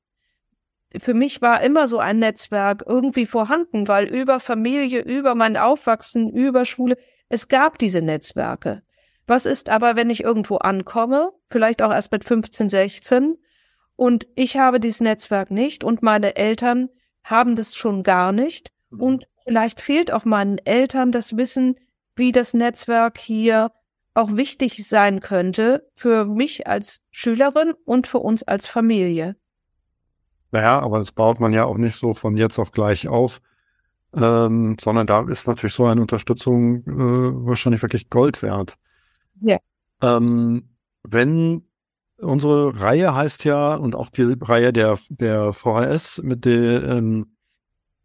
für 0.97 1.13
mich 1.13 1.41
war 1.41 1.61
immer 1.61 1.87
so 1.87 1.99
ein 1.99 2.19
Netzwerk 2.19 2.83
irgendwie 2.85 3.25
vorhanden, 3.25 3.87
weil 3.87 4.05
über 4.05 4.39
Familie, 4.39 5.01
über 5.01 5.35
mein 5.35 5.57
Aufwachsen, 5.57 6.31
über 6.31 6.65
Schule, 6.65 6.97
es 7.27 7.47
gab 7.47 7.77
diese 7.79 8.01
Netzwerke. 8.01 8.81
Was 9.27 9.45
ist 9.45 9.69
aber, 9.69 9.95
wenn 9.95 10.09
ich 10.09 10.23
irgendwo 10.23 10.57
ankomme, 10.57 11.31
vielleicht 11.49 11.81
auch 11.81 11.91
erst 11.91 12.11
mit 12.11 12.23
15, 12.23 12.69
16, 12.69 13.37
und 13.95 14.27
ich 14.35 14.57
habe 14.57 14.79
dieses 14.79 15.01
Netzwerk 15.01 15.51
nicht 15.51 15.83
und 15.83 16.03
meine 16.03 16.35
Eltern 16.35 16.89
haben 17.23 17.55
das 17.55 17.75
schon 17.75 18.03
gar 18.03 18.31
nicht 18.31 18.71
mhm. 18.89 19.01
und 19.01 19.27
vielleicht 19.43 19.81
fehlt 19.81 20.11
auch 20.11 20.25
meinen 20.25 20.59
Eltern 20.59 21.11
das 21.11 21.37
Wissen, 21.37 21.75
wie 22.15 22.31
das 22.31 22.53
Netzwerk 22.53 23.17
hier 23.17 23.71
auch 24.15 24.35
wichtig 24.35 24.87
sein 24.87 25.19
könnte 25.19 25.87
für 25.93 26.25
mich 26.25 26.67
als 26.67 27.01
Schülerin 27.11 27.73
und 27.85 28.07
für 28.07 28.19
uns 28.19 28.43
als 28.43 28.65
Familie. 28.65 29.35
Naja, 30.51 30.79
aber 30.79 30.99
das 30.99 31.11
baut 31.11 31.39
man 31.39 31.53
ja 31.53 31.65
auch 31.65 31.77
nicht 31.77 31.97
so 31.97 32.13
von 32.13 32.37
jetzt 32.37 32.57
auf 32.57 32.71
gleich 32.71 33.07
auf, 33.09 33.41
ähm, 34.15 34.77
sondern 34.81 35.05
da 35.05 35.21
ist 35.27 35.47
natürlich 35.47 35.73
so 35.75 35.85
eine 35.85 36.01
Unterstützung 36.01 36.83
äh, 36.85 37.45
wahrscheinlich 37.45 37.81
wirklich 37.81 38.09
Gold 38.09 38.41
wert. 38.41 38.77
Ja. 39.41 39.57
Ähm, 40.01 40.69
wenn 41.03 41.63
unsere 42.17 42.79
Reihe 42.79 43.13
heißt 43.13 43.43
ja, 43.43 43.75
und 43.75 43.95
auch 43.95 44.09
diese 44.09 44.37
Reihe 44.39 44.71
der, 44.71 44.97
der 45.09 45.51
VHS, 45.51 46.21
mit, 46.23 46.45
der, 46.45 46.83
ähm, 46.83 47.35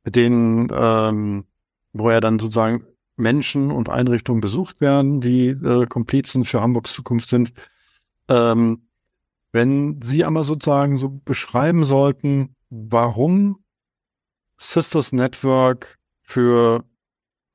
mit 0.02 0.16
denen, 0.16 0.68
ähm, 0.72 1.44
wo 1.92 2.10
ja 2.10 2.20
dann 2.20 2.40
sozusagen 2.40 2.84
Menschen 3.20 3.70
und 3.70 3.88
Einrichtungen 3.88 4.40
besucht 4.40 4.80
werden, 4.80 5.20
die 5.20 5.48
äh, 5.48 5.86
Komplizen 5.86 6.44
für 6.44 6.60
Hamburgs 6.60 6.92
Zukunft 6.92 7.28
sind. 7.28 7.52
Ähm, 8.28 8.88
wenn 9.52 10.00
Sie 10.02 10.24
einmal 10.24 10.44
sozusagen 10.44 10.96
so 10.96 11.08
beschreiben 11.08 11.84
sollten, 11.84 12.54
warum 12.70 13.64
Sisters 14.56 15.12
Network 15.12 15.98
für 16.22 16.84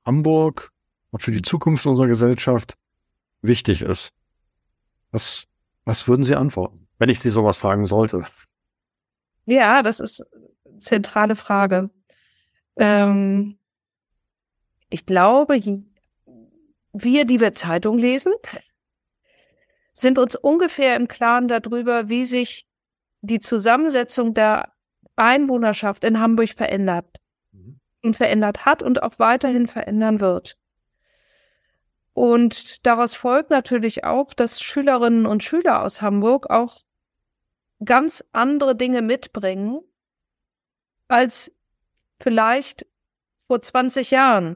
Hamburg 0.06 0.72
und 1.12 1.22
für 1.22 1.32
die 1.32 1.42
Zukunft 1.42 1.86
unserer 1.86 2.08
Gesellschaft 2.08 2.78
wichtig 3.42 3.82
ist. 3.82 4.12
Was, 5.12 5.48
was 5.86 6.08
würden 6.08 6.24
Sie 6.24 6.36
antworten, 6.36 6.88
wenn 6.98 7.10
ich 7.10 7.20
Sie 7.20 7.30
sowas 7.30 7.58
fragen 7.58 7.86
sollte? 7.86 8.26
Ja, 9.46 9.82
das 9.82 10.00
ist 10.00 10.26
eine 10.66 10.80
zentrale 10.80 11.36
Frage. 11.36 11.90
Ähm, 12.76 13.58
ich 14.90 15.06
glaube, 15.06 15.60
wir, 16.94 17.26
die 17.26 17.40
wir 17.40 17.54
Zeitung 17.54 17.98
lesen, 17.98 18.34
sind 19.94 20.20
uns 20.20 20.36
ungefähr 20.36 20.96
im 20.96 21.08
Klaren 21.08 21.48
darüber, 21.48 22.10
wie 22.10 22.26
sich 22.26 22.68
die 23.22 23.40
Zusammensetzung 23.40 24.34
der 24.34 24.74
Einwohnerschaft 25.16 26.04
in 26.04 26.20
Hamburg 26.20 26.50
verändert 26.50 27.20
mhm. 27.52 27.80
und 28.04 28.16
verändert 28.16 28.66
hat 28.66 28.84
und 28.84 29.02
auch 29.02 29.18
weiterhin 29.18 29.68
verändern 29.68 30.20
wird. 30.20 30.58
Und 32.14 32.86
daraus 32.86 33.16
folgt 33.16 33.50
natürlich 33.50 34.04
auch, 34.04 34.34
dass 34.34 34.62
Schülerinnen 34.62 35.26
und 35.26 35.44
Schüler 35.44 35.84
aus 35.84 36.02
Hamburg 36.02 36.50
auch 36.50 36.84
ganz 37.84 38.24
andere 38.32 38.76
Dinge 38.76 39.02
mitbringen, 39.02 39.82
als 41.08 41.52
vielleicht 42.20 42.86
vor 43.48 43.60
20 43.60 44.12
Jahren 44.12 44.56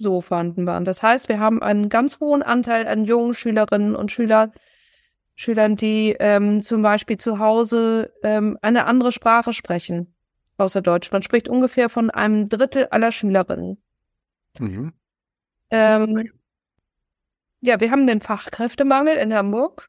so 0.00 0.20
vorhanden 0.20 0.66
waren. 0.66 0.84
Das 0.84 1.02
heißt, 1.02 1.28
wir 1.28 1.38
haben 1.38 1.62
einen 1.62 1.88
ganz 1.88 2.18
hohen 2.20 2.42
Anteil 2.42 2.88
an 2.88 3.04
jungen 3.04 3.34
Schülerinnen 3.34 3.94
und 3.94 4.10
Schülern, 4.10 4.52
Schülern, 5.36 5.76
die 5.76 6.16
ähm, 6.18 6.62
zum 6.62 6.82
Beispiel 6.82 7.18
zu 7.18 7.38
Hause 7.38 8.12
ähm, 8.22 8.58
eine 8.62 8.86
andere 8.86 9.12
Sprache 9.12 9.52
sprechen, 9.52 10.14
außer 10.56 10.82
Deutsch. 10.82 11.12
Man 11.12 11.22
spricht 11.22 11.48
ungefähr 11.48 11.88
von 11.88 12.10
einem 12.10 12.48
Drittel 12.48 12.88
aller 12.90 13.12
Schülerinnen. 13.12 13.78
Mhm. 14.58 14.92
Ähm, 15.70 16.30
ja, 17.60 17.80
wir 17.80 17.90
haben 17.90 18.06
den 18.06 18.20
Fachkräftemangel 18.20 19.16
in 19.16 19.34
Hamburg 19.34 19.88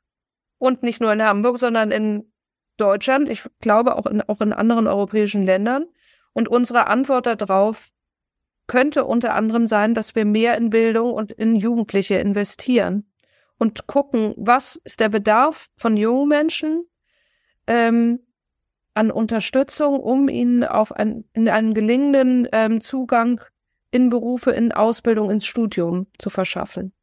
und 0.57 0.83
nicht 0.83 1.01
nur 1.01 1.11
in 1.13 1.23
Hamburg, 1.23 1.57
sondern 1.57 1.91
in 1.91 2.31
Deutschland. 2.77 3.29
Ich 3.29 3.43
glaube 3.59 3.95
auch 3.95 4.05
in, 4.05 4.21
auch 4.21 4.41
in 4.41 4.53
anderen 4.53 4.87
europäischen 4.87 5.43
Ländern. 5.43 5.85
Und 6.33 6.47
unsere 6.47 6.87
Antwort 6.87 7.25
darauf 7.25 7.89
könnte 8.71 9.03
unter 9.03 9.35
anderem 9.35 9.67
sein, 9.67 9.93
dass 9.93 10.15
wir 10.15 10.23
mehr 10.23 10.55
in 10.55 10.69
Bildung 10.69 11.11
und 11.11 11.33
in 11.33 11.57
Jugendliche 11.57 12.15
investieren 12.15 13.05
und 13.57 13.85
gucken, 13.85 14.33
was 14.37 14.77
ist 14.85 15.01
der 15.01 15.09
Bedarf 15.09 15.67
von 15.75 15.97
jungen 15.97 16.29
Menschen 16.29 16.85
ähm, 17.67 18.21
an 18.93 19.11
Unterstützung, 19.11 19.99
um 19.99 20.29
ihnen 20.29 20.63
auf 20.63 20.93
ein, 20.93 21.25
in 21.33 21.49
einen 21.49 21.73
gelingenden 21.73 22.47
ähm, 22.53 22.79
Zugang 22.79 23.41
in 23.91 24.09
Berufe, 24.09 24.51
in 24.51 24.71
Ausbildung, 24.71 25.29
ins 25.29 25.45
Studium 25.45 26.07
zu 26.17 26.29
verschaffen. 26.29 26.93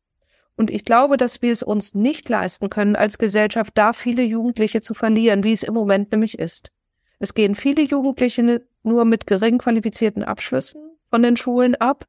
Und 0.57 0.71
ich 0.71 0.87
glaube, 0.87 1.19
dass 1.19 1.43
wir 1.43 1.53
es 1.53 1.63
uns 1.63 1.95
nicht 1.95 2.31
leisten 2.31 2.71
können, 2.71 2.97
als 2.97 3.19
Gesellschaft 3.19 3.77
da 3.77 3.93
viele 3.93 4.23
Jugendliche 4.23 4.81
zu 4.81 4.95
verlieren, 4.95 5.45
wie 5.45 5.53
es 5.53 5.65
im 5.65 5.75
Moment 5.75 6.13
nämlich 6.13 6.39
ist. 6.39 6.71
Es 7.19 7.35
gehen 7.35 7.55
viele 7.55 7.83
Jugendliche 7.83 8.65
nur 8.83 9.05
mit 9.05 9.27
gering 9.27 9.59
qualifizierten 9.59 10.25
Abschlüssen 10.25 10.88
von 11.11 11.23
den 11.23 11.37
Schulen 11.37 11.75
ab. 11.75 12.07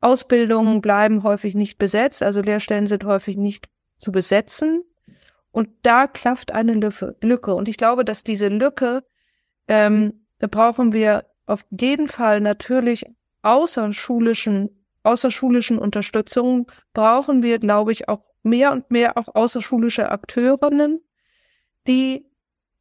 Ausbildungen 0.00 0.80
bleiben 0.80 1.22
häufig 1.22 1.54
nicht 1.54 1.78
besetzt, 1.78 2.22
also 2.22 2.40
Lehrstellen 2.40 2.86
sind 2.86 3.04
häufig 3.04 3.36
nicht 3.36 3.68
zu 3.98 4.12
besetzen. 4.12 4.82
Und 5.52 5.68
da 5.82 6.06
klafft 6.06 6.52
eine 6.52 6.74
Lücke. 6.74 7.54
Und 7.54 7.68
ich 7.68 7.76
glaube, 7.76 8.04
dass 8.04 8.24
diese 8.24 8.48
Lücke, 8.48 9.04
ähm, 9.68 10.26
da 10.38 10.46
brauchen 10.46 10.92
wir 10.92 11.26
auf 11.46 11.64
jeden 11.70 12.08
Fall 12.08 12.40
natürlich 12.40 13.04
außerschulischen, 13.42 14.84
außerschulischen 15.02 15.78
Unterstützung, 15.78 16.70
brauchen 16.92 17.42
wir, 17.42 17.58
glaube 17.58 17.92
ich, 17.92 18.08
auch 18.08 18.22
mehr 18.42 18.72
und 18.72 18.90
mehr 18.90 19.18
auch 19.18 19.34
außerschulische 19.34 20.10
Akteurinnen, 20.10 21.00
die 21.86 22.26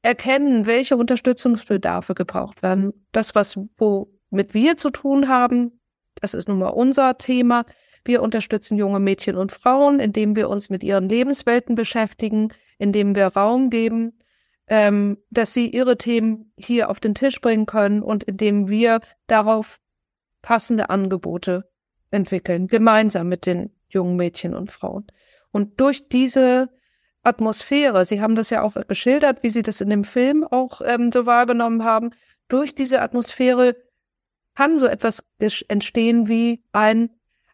erkennen, 0.01 0.65
welche 0.65 0.95
Unterstützungsbedarfe 0.95 2.13
gebraucht 2.13 2.61
werden. 2.61 2.93
Das, 3.11 3.35
was, 3.35 3.57
wo 3.77 4.11
mit 4.29 4.53
wir 4.53 4.77
zu 4.77 4.89
tun 4.89 5.27
haben. 5.27 5.79
Das 6.21 6.33
ist 6.33 6.47
nun 6.47 6.59
mal 6.59 6.69
unser 6.69 7.17
Thema. 7.17 7.65
Wir 8.05 8.21
unterstützen 8.21 8.77
junge 8.77 8.99
Mädchen 8.99 9.35
und 9.35 9.51
Frauen, 9.51 9.99
indem 9.99 10.35
wir 10.35 10.49
uns 10.49 10.69
mit 10.69 10.83
ihren 10.83 11.09
Lebenswelten 11.09 11.75
beschäftigen, 11.75 12.49
indem 12.77 13.15
wir 13.15 13.27
Raum 13.27 13.69
geben, 13.69 14.19
ähm, 14.67 15.17
dass 15.29 15.53
sie 15.53 15.67
ihre 15.67 15.97
Themen 15.97 16.53
hier 16.57 16.89
auf 16.89 16.99
den 16.99 17.15
Tisch 17.15 17.41
bringen 17.41 17.65
können 17.65 18.01
und 18.01 18.23
indem 18.23 18.69
wir 18.69 19.01
darauf 19.27 19.79
passende 20.41 20.89
Angebote 20.89 21.69
entwickeln, 22.11 22.67
gemeinsam 22.67 23.27
mit 23.27 23.45
den 23.45 23.71
jungen 23.89 24.15
Mädchen 24.15 24.55
und 24.55 24.71
Frauen. 24.71 25.07
Und 25.51 25.79
durch 25.79 26.07
diese 26.07 26.69
Atmosphäre, 27.23 28.05
Sie 28.05 28.21
haben 28.21 28.35
das 28.35 28.49
ja 28.49 28.61
auch 28.61 28.75
geschildert, 28.87 29.43
wie 29.43 29.49
Sie 29.49 29.63
das 29.63 29.81
in 29.81 29.89
dem 29.89 30.03
Film 30.03 30.43
auch 30.43 30.81
ähm, 30.85 31.11
so 31.11 31.25
wahrgenommen 31.25 31.83
haben, 31.83 32.11
durch 32.47 32.75
diese 32.75 33.01
Atmosphäre 33.01 33.75
kann 34.59 34.77
so 34.77 34.87
etwas 34.87 35.23
entstehen 35.69 36.27
wie 36.27 36.61
ein, 36.73 37.11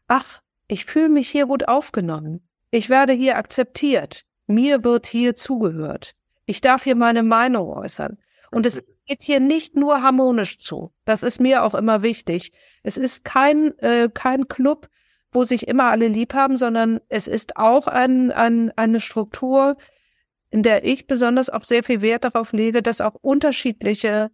ach, 0.08 0.42
ich 0.68 0.86
fühle 0.86 1.10
mich 1.10 1.30
hier 1.30 1.46
gut 1.46 1.68
aufgenommen. 1.68 2.50
Ich 2.72 2.90
werde 2.90 3.14
hier 3.14 3.38
akzeptiert. 3.38 4.24
Mir 4.48 4.84
wird 4.84 5.06
hier 5.06 5.36
zugehört. 5.36 6.16
Ich 6.48 6.62
darf 6.62 6.84
hier 6.84 6.96
meine 6.96 7.22
Meinung 7.22 7.70
äußern. 7.70 8.18
Und 8.50 8.66
es 8.66 8.84
geht 9.06 9.22
hier 9.22 9.40
nicht 9.40 9.76
nur 9.76 10.02
harmonisch 10.02 10.58
zu. 10.58 10.94
Das 11.06 11.22
ist 11.22 11.40
mir 11.40 11.62
auch 11.62 11.76
immer 11.76 12.02
wichtig. 12.02 12.52
Es 12.82 12.98
ist 12.98 13.24
kein, 13.24 13.78
äh, 13.78 14.10
kein 14.12 14.48
Club, 14.48 14.90
wo 15.32 15.44
sich 15.44 15.68
immer 15.68 15.92
alle 15.92 16.08
lieb 16.08 16.34
haben, 16.34 16.58
sondern 16.58 17.02
es 17.08 17.28
ist 17.28 17.56
auch 17.58 17.86
ein, 17.86 18.32
ein, 18.32 18.72
eine 18.78 19.00
Struktur, 19.00 19.78
in 20.50 20.64
der 20.64 20.84
ich 20.84 21.06
besonders 21.06 21.52
auch 21.52 21.66
sehr 21.66 21.84
viel 21.84 22.02
Wert 22.02 22.24
darauf 22.24 22.52
lege, 22.52 22.82
dass 22.82 23.00
auch 23.00 23.14
unterschiedliche 23.14 24.32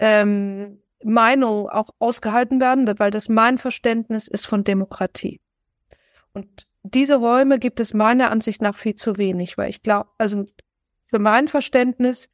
ähm, 0.00 0.82
Meinungen 1.02 1.68
auch 1.68 1.90
ausgehalten 1.98 2.60
werden, 2.60 2.86
weil 2.98 3.10
das 3.10 3.28
mein 3.28 3.58
Verständnis 3.58 4.28
ist 4.28 4.46
von 4.46 4.64
Demokratie. 4.64 5.40
Und 6.32 6.66
diese 6.82 7.16
Räume 7.16 7.58
gibt 7.58 7.80
es 7.80 7.94
meiner 7.94 8.30
Ansicht 8.30 8.62
nach 8.62 8.76
viel 8.76 8.94
zu 8.94 9.16
wenig, 9.18 9.58
weil 9.58 9.70
ich 9.70 9.82
glaube, 9.82 10.10
also 10.18 10.46
für 11.08 11.18
mein 11.18 11.48
Verständnis 11.48 12.30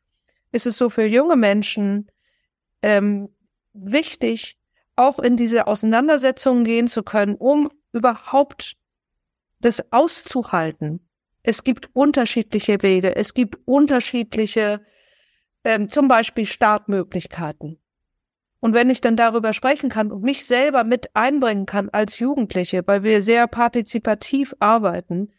ist 0.53 0.67
es 0.67 0.79
so 0.79 0.91
für 0.91 1.07
junge 1.07 1.37
Menschen 1.37 2.11
ähm, 2.83 3.29
wichtig, 3.73 4.59
auch 4.97 5.19
in 5.19 5.37
diese 5.37 5.67
Auseinandersetzungen 5.67 6.65
gehen 6.65 6.89
zu 6.89 7.03
können, 7.03 7.35
um 7.35 7.71
überhaupt 7.93 8.77
das 9.61 9.93
auszuhalten. 9.93 11.01
Es 11.43 11.65
gibt 11.65 11.91
unterschiedliche 11.95 12.83
Wege, 12.83 13.15
es 13.15 13.35
gibt 13.35 13.59
unterschiedliche, 13.67 14.85
ähm, 15.65 15.89
zum 15.89 16.09
Beispiel 16.09 16.47
Startmöglichkeiten. 16.47 17.79
Und 18.61 18.75
wenn 18.75 18.91
ich 18.91 19.01
dann 19.01 19.17
darüber 19.17 19.53
sprechen 19.53 19.91
kann 19.91 20.11
und 20.11 20.23
mich 20.23 20.47
selber 20.47 20.85
mit 20.85 21.15
einbringen 21.15 21.67
kann 21.67 21.91
als 21.91 22.19
Jugendliche, 22.19 22.83
weil 22.87 23.03
wir 23.03 23.23
sehr 23.23 23.47
partizipativ 23.47 24.55
arbeiten, 24.61 25.33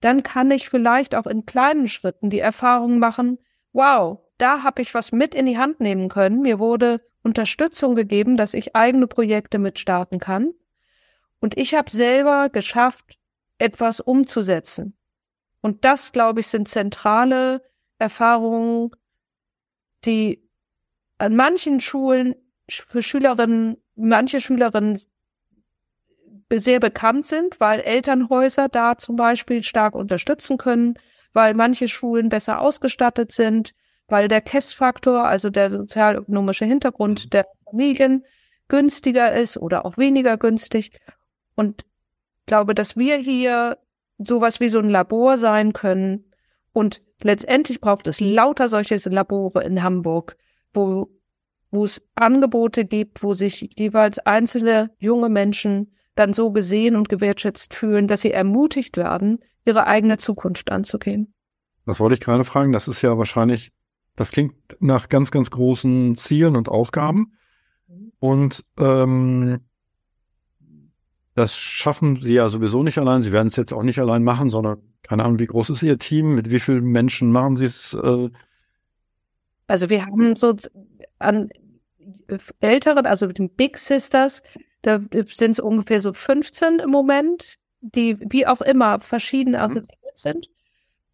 dann 0.00 0.22
kann 0.22 0.50
ich 0.50 0.68
vielleicht 0.68 1.14
auch 1.14 1.26
in 1.26 1.46
kleinen 1.46 1.86
Schritten 1.86 2.30
die 2.30 2.40
Erfahrung 2.40 2.98
machen, 2.98 3.38
wow, 3.72 4.18
da 4.38 4.62
habe 4.62 4.82
ich 4.82 4.94
was 4.94 5.12
mit 5.12 5.34
in 5.34 5.46
die 5.46 5.58
Hand 5.58 5.80
nehmen 5.80 6.08
können. 6.08 6.40
Mir 6.40 6.58
wurde 6.58 7.00
Unterstützung 7.22 7.94
gegeben, 7.94 8.36
dass 8.36 8.54
ich 8.54 8.74
eigene 8.74 9.06
Projekte 9.06 9.58
mitstarten 9.58 10.18
kann. 10.18 10.52
Und 11.40 11.56
ich 11.56 11.74
habe 11.74 11.90
selber 11.90 12.48
geschafft, 12.48 13.18
etwas 13.58 14.00
umzusetzen. 14.00 14.96
Und 15.60 15.84
das, 15.84 16.12
glaube 16.12 16.40
ich, 16.40 16.48
sind 16.48 16.68
zentrale 16.68 17.62
Erfahrungen, 17.98 18.90
die 20.04 20.48
an 21.18 21.36
manchen 21.36 21.78
Schulen 21.78 22.34
für 22.80 23.02
Schülerinnen, 23.02 23.76
manche 23.94 24.40
Schülerinnen 24.40 24.98
sehr 26.50 26.80
bekannt 26.80 27.26
sind, 27.26 27.60
weil 27.60 27.80
Elternhäuser 27.80 28.68
da 28.68 28.98
zum 28.98 29.16
Beispiel 29.16 29.62
stark 29.62 29.94
unterstützen 29.94 30.58
können, 30.58 30.94
weil 31.32 31.54
manche 31.54 31.88
Schulen 31.88 32.28
besser 32.28 32.60
ausgestattet 32.60 33.32
sind, 33.32 33.74
weil 34.08 34.28
der 34.28 34.44
Testfaktor, 34.44 35.24
also 35.24 35.50
der 35.50 35.70
sozialökonomische 35.70 36.64
Hintergrund 36.64 37.26
mhm. 37.26 37.30
der 37.30 37.46
Familien 37.64 38.24
günstiger 38.68 39.32
ist 39.32 39.56
oder 39.56 39.84
auch 39.84 39.96
weniger 39.96 40.36
günstig. 40.36 40.98
Und 41.54 41.84
glaube, 42.46 42.74
dass 42.74 42.96
wir 42.96 43.16
hier 43.16 43.78
sowas 44.18 44.60
wie 44.60 44.68
so 44.68 44.78
ein 44.78 44.88
Labor 44.88 45.38
sein 45.38 45.72
können. 45.72 46.24
Und 46.72 47.02
letztendlich 47.22 47.80
braucht 47.80 48.06
es 48.06 48.20
lauter 48.20 48.68
solche 48.68 48.96
Labore 49.08 49.62
in 49.64 49.82
Hamburg, 49.82 50.36
wo, 50.72 51.08
wo 51.72 51.84
es 51.84 52.00
Angebote 52.14 52.84
gibt, 52.84 53.24
wo 53.24 53.34
sich 53.34 53.70
jeweils 53.76 54.20
einzelne 54.20 54.90
junge 54.98 55.28
Menschen 55.28 55.90
dann 56.14 56.34
so 56.34 56.52
gesehen 56.52 56.94
und 56.94 57.08
gewertschätzt 57.08 57.74
fühlen, 57.74 58.06
dass 58.06 58.20
sie 58.20 58.30
ermutigt 58.30 58.96
werden, 58.96 59.40
ihre 59.64 59.86
eigene 59.86 60.18
Zukunft 60.18 60.70
anzugehen. 60.70 61.32
Das 61.86 61.98
wollte 61.98 62.14
ich 62.14 62.20
gerade 62.20 62.44
fragen. 62.44 62.72
Das 62.72 62.86
ist 62.86 63.02
ja 63.02 63.16
wahrscheinlich, 63.16 63.72
das 64.14 64.30
klingt 64.30 64.54
nach 64.78 65.08
ganz, 65.08 65.30
ganz 65.30 65.50
großen 65.50 66.14
Zielen 66.16 66.54
und 66.54 66.68
Aufgaben. 66.68 67.32
Und 68.18 68.64
ähm, 68.78 69.60
das 71.34 71.56
schaffen 71.56 72.16
sie 72.16 72.34
ja 72.34 72.48
sowieso 72.48 72.82
nicht 72.82 72.98
allein. 72.98 73.22
Sie 73.22 73.32
werden 73.32 73.48
es 73.48 73.56
jetzt 73.56 73.72
auch 73.72 73.82
nicht 73.82 73.98
allein 73.98 74.22
machen, 74.22 74.50
sondern 74.50 74.78
keine 75.02 75.24
Ahnung, 75.24 75.38
wie 75.38 75.46
groß 75.46 75.70
ist 75.70 75.82
Ihr 75.82 75.98
Team? 75.98 76.34
Mit 76.34 76.50
wie 76.50 76.60
vielen 76.60 76.84
Menschen 76.84 77.32
machen 77.32 77.56
Sie 77.56 77.64
es? 77.64 77.94
Äh? 77.94 78.30
Also 79.66 79.90
wir 79.90 80.06
haben 80.06 80.36
so 80.36 80.54
an 81.18 81.48
älteren, 82.60 83.06
also 83.06 83.26
mit 83.26 83.38
den 83.38 83.50
Big 83.50 83.78
Sisters, 83.78 84.42
da 84.82 85.00
sind 85.26 85.52
es 85.52 85.60
ungefähr 85.60 86.00
so 86.00 86.12
15 86.12 86.80
im 86.80 86.90
Moment, 86.90 87.58
die 87.80 88.16
wie 88.20 88.46
auch 88.46 88.60
immer 88.60 89.00
verschieden 89.00 89.50
mhm. 89.50 89.56
assoziiert 89.56 90.18
sind. 90.18 90.48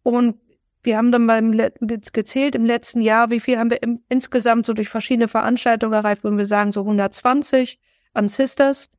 Und 0.03 0.39
wir 0.81 0.97
haben 0.97 1.11
dann 1.11 1.27
beim 1.27 1.51
gezählt 1.51 2.55
im 2.55 2.65
letzten 2.65 3.01
Jahr, 3.01 3.29
wie 3.29 3.39
viel 3.39 3.57
haben 3.57 3.69
wir 3.69 3.83
im, 3.83 4.01
insgesamt 4.07 4.65
so 4.65 4.73
durch 4.73 4.89
verschiedene 4.89 5.27
Veranstaltungen 5.27 5.93
erreicht, 5.93 6.23
würden 6.23 6.37
wir 6.37 6.45
sagen 6.45 6.71
so 6.71 6.81
120 6.81 7.79
an 8.13 8.29
Sisters. 8.29 8.89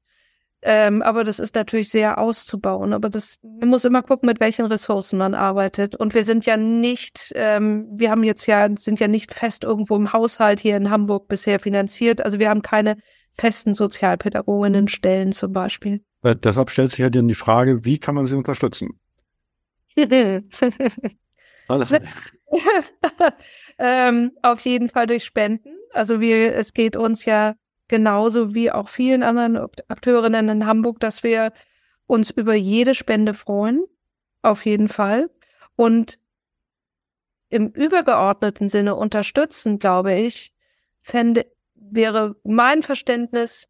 Ähm, 0.63 1.01
aber 1.01 1.25
das 1.25 1.39
ist 1.39 1.55
natürlich 1.55 1.89
sehr 1.89 2.19
auszubauen. 2.19 2.93
Aber 2.93 3.09
das, 3.09 3.39
man 3.43 3.71
muss 3.71 3.85
immer 3.85 4.03
gucken, 4.03 4.27
mit 4.27 4.41
welchen 4.41 4.67
Ressourcen 4.67 5.19
man 5.19 5.35
arbeitet. 5.35 5.97
Und 5.97 6.13
wir 6.13 6.25
sind 6.25 6.45
ja 6.45 6.57
nicht, 6.57 7.33
ähm, 7.35 7.89
wir 7.93 8.11
haben 8.11 8.25
jetzt 8.25 8.47
ja, 8.47 8.69
sind 8.77 9.01
ja 9.01 9.09
nicht 9.09 9.33
fest 9.33 9.65
irgendwo 9.65 9.97
im 9.97 10.13
Haushalt 10.13 10.61
hier 10.61 10.77
in 10.77 10.91
Hamburg 10.91 11.29
bisher 11.29 11.61
finanziert. 11.61 12.23
Also 12.23 12.39
wir 12.39 12.51
haben 12.51 12.63
keine 12.63 12.99
festen 13.33 13.75
Sozialpädagoginnenstellen 13.75 15.33
zum 15.33 15.53
Beispiel. 15.53 16.03
Weil 16.21 16.37
deshalb 16.37 16.71
stellt 16.71 16.91
sich 16.91 16.99
ja 16.99 17.09
dann 17.09 17.29
die 17.29 17.35
Frage, 17.35 17.85
wie 17.85 17.99
kann 17.99 18.15
man 18.15 18.27
sie 18.27 18.37
unterstützen? 18.37 19.01
ähm, 23.79 24.33
auf 24.43 24.61
jeden 24.61 24.89
Fall 24.89 25.07
durch 25.07 25.25
Spenden. 25.25 25.77
Also 25.93 26.21
wir, 26.21 26.55
es 26.55 26.75
geht 26.75 26.97
uns 26.97 27.25
ja 27.25 27.55
genauso 27.91 28.55
wie 28.55 28.71
auch 28.71 28.89
vielen 28.89 29.25
anderen 29.25 29.57
Akteurinnen 29.89 30.49
in 30.49 30.67
Hamburg, 30.67 31.01
dass 31.01 31.25
wir 31.25 31.53
uns 32.07 32.31
über 32.31 32.55
jede 32.55 32.95
Spende 32.95 33.35
freuen. 33.35 33.85
Auf 34.43 34.65
jeden 34.65 34.87
Fall. 34.87 35.29
Und 35.75 36.21
im 37.49 37.67
übergeordneten 37.67 38.69
Sinne 38.69 38.95
unterstützen, 38.95 39.81
glaube 39.81 40.15
ich, 40.15 40.55
fände, 41.03 41.51
wäre 41.75 42.37
mein 42.45 42.85
Verständnis, 42.85 43.67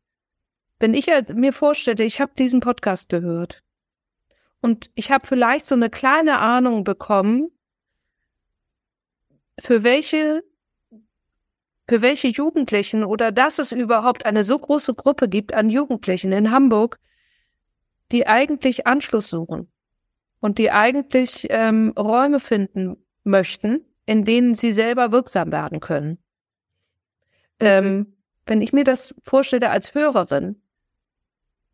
wenn 0.80 0.92
ich 0.92 1.06
mir 1.32 1.54
vorstelle, 1.54 2.04
ich 2.04 2.20
habe 2.20 2.32
diesen 2.38 2.60
Podcast 2.60 3.08
gehört 3.08 3.62
und 4.60 4.90
ich 4.96 5.10
habe 5.10 5.26
vielleicht 5.26 5.64
so 5.64 5.74
eine 5.74 5.88
kleine 5.88 6.40
Ahnung 6.40 6.84
bekommen, 6.84 7.50
für 9.58 9.82
welche 9.82 10.44
für 11.90 12.02
welche 12.02 12.28
Jugendlichen 12.28 13.02
oder 13.02 13.32
dass 13.32 13.58
es 13.58 13.72
überhaupt 13.72 14.24
eine 14.24 14.44
so 14.44 14.56
große 14.56 14.94
Gruppe 14.94 15.28
gibt 15.28 15.54
an 15.54 15.68
Jugendlichen 15.68 16.30
in 16.30 16.52
Hamburg, 16.52 17.00
die 18.12 18.28
eigentlich 18.28 18.86
Anschluss 18.86 19.28
suchen 19.28 19.68
und 20.38 20.58
die 20.58 20.70
eigentlich 20.70 21.48
ähm, 21.50 21.92
Räume 21.98 22.38
finden 22.38 22.96
möchten, 23.24 23.84
in 24.06 24.24
denen 24.24 24.54
sie 24.54 24.70
selber 24.70 25.10
wirksam 25.10 25.50
werden 25.50 25.80
können. 25.80 26.18
Ähm, 27.58 28.14
wenn 28.46 28.62
ich 28.62 28.72
mir 28.72 28.84
das 28.84 29.12
vorstelle 29.24 29.70
als 29.70 29.92
Hörerin, 29.92 30.62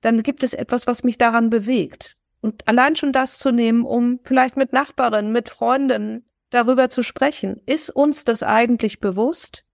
dann 0.01 0.23
gibt 0.23 0.43
es 0.43 0.55
etwas, 0.55 0.87
was 0.87 1.05
mich 1.05 1.19
daran 1.19 1.51
bewegt. 1.51 2.17
Und 2.41 2.67
allein 2.67 2.97
schon 2.97 3.13
das 3.13 3.39
zu 3.39 3.51
nehmen, 3.51 3.85
um 3.85 4.21
vielleicht 4.25 4.57
mit 4.57 4.73
Nachbarinnen, 4.73 5.31
mit 5.31 5.51
Freunden 5.51 6.25
darüber 6.49 6.89
zu 6.89 7.03
sprechen, 7.03 7.61
ist 7.67 7.91
uns 7.91 8.25
das 8.25 8.43
eigentlich 8.43 9.01
bewusst? 9.01 9.66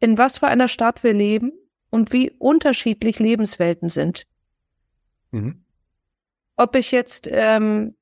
In 0.00 0.18
was 0.18 0.38
für 0.38 0.48
einer 0.48 0.68
Stadt 0.68 1.02
wir 1.02 1.12
leben 1.12 1.52
und 1.90 2.12
wie 2.12 2.30
unterschiedlich 2.38 3.18
Lebenswelten 3.18 3.88
sind. 3.88 4.26
Mhm. 5.30 5.64
Ob 6.56 6.74
ich 6.76 6.90
jetzt 6.90 7.28
ähm, 7.30 7.94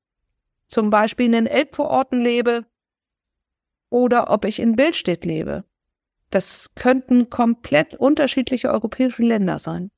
zum 0.67 0.89
Beispiel 0.89 1.27
in 1.27 1.31
den 1.33 1.47
Elbvororten 1.47 2.19
lebe 2.19 2.65
oder 3.89 4.29
ob 4.29 4.45
ich 4.45 4.59
in 4.59 4.75
Bildstedt 4.75 5.25
lebe. 5.25 5.63
Das 6.29 6.75
könnten 6.75 7.29
komplett 7.29 7.95
unterschiedliche 7.95 8.69
europäische 8.69 9.23
Länder 9.23 9.59
sein. 9.59 9.91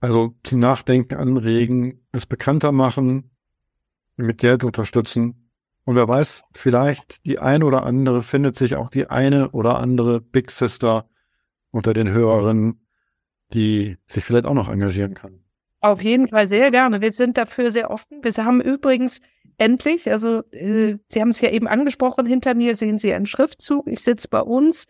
Also 0.00 0.34
zum 0.44 0.60
Nachdenken 0.60 1.14
anregen, 1.14 2.06
es 2.12 2.26
bekannter 2.26 2.72
machen, 2.72 3.30
mit 4.16 4.38
Geld 4.38 4.62
unterstützen 4.62 5.43
und 5.84 5.96
wer 5.96 6.08
weiß, 6.08 6.44
vielleicht 6.54 7.24
die 7.26 7.38
eine 7.38 7.66
oder 7.66 7.84
andere 7.84 8.22
findet 8.22 8.56
sich 8.56 8.76
auch 8.76 8.90
die 8.90 9.08
eine 9.08 9.50
oder 9.50 9.78
andere 9.78 10.20
Big 10.20 10.50
Sister 10.50 11.08
unter 11.70 11.92
den 11.92 12.08
Hörerinnen, 12.10 12.86
die 13.52 13.98
sich 14.06 14.24
vielleicht 14.24 14.46
auch 14.46 14.54
noch 14.54 14.70
engagieren 14.70 15.14
kann. 15.14 15.44
Auf 15.80 16.02
jeden 16.02 16.28
Fall 16.28 16.46
sehr 16.46 16.70
gerne. 16.70 17.02
Wir 17.02 17.12
sind 17.12 17.36
dafür 17.36 17.70
sehr 17.70 17.90
offen. 17.90 18.20
Wir 18.22 18.32
haben 18.44 18.62
übrigens 18.62 19.20
endlich, 19.58 20.10
also 20.10 20.42
äh, 20.50 20.96
Sie 21.08 21.20
haben 21.20 21.28
es 21.28 21.40
ja 21.40 21.50
eben 21.50 21.68
angesprochen, 21.68 22.24
hinter 22.24 22.54
mir 22.54 22.74
sehen 22.74 22.98
Sie 22.98 23.12
einen 23.12 23.26
Schriftzug. 23.26 23.86
Ich 23.86 24.00
sitze 24.00 24.28
bei 24.28 24.40
uns 24.40 24.86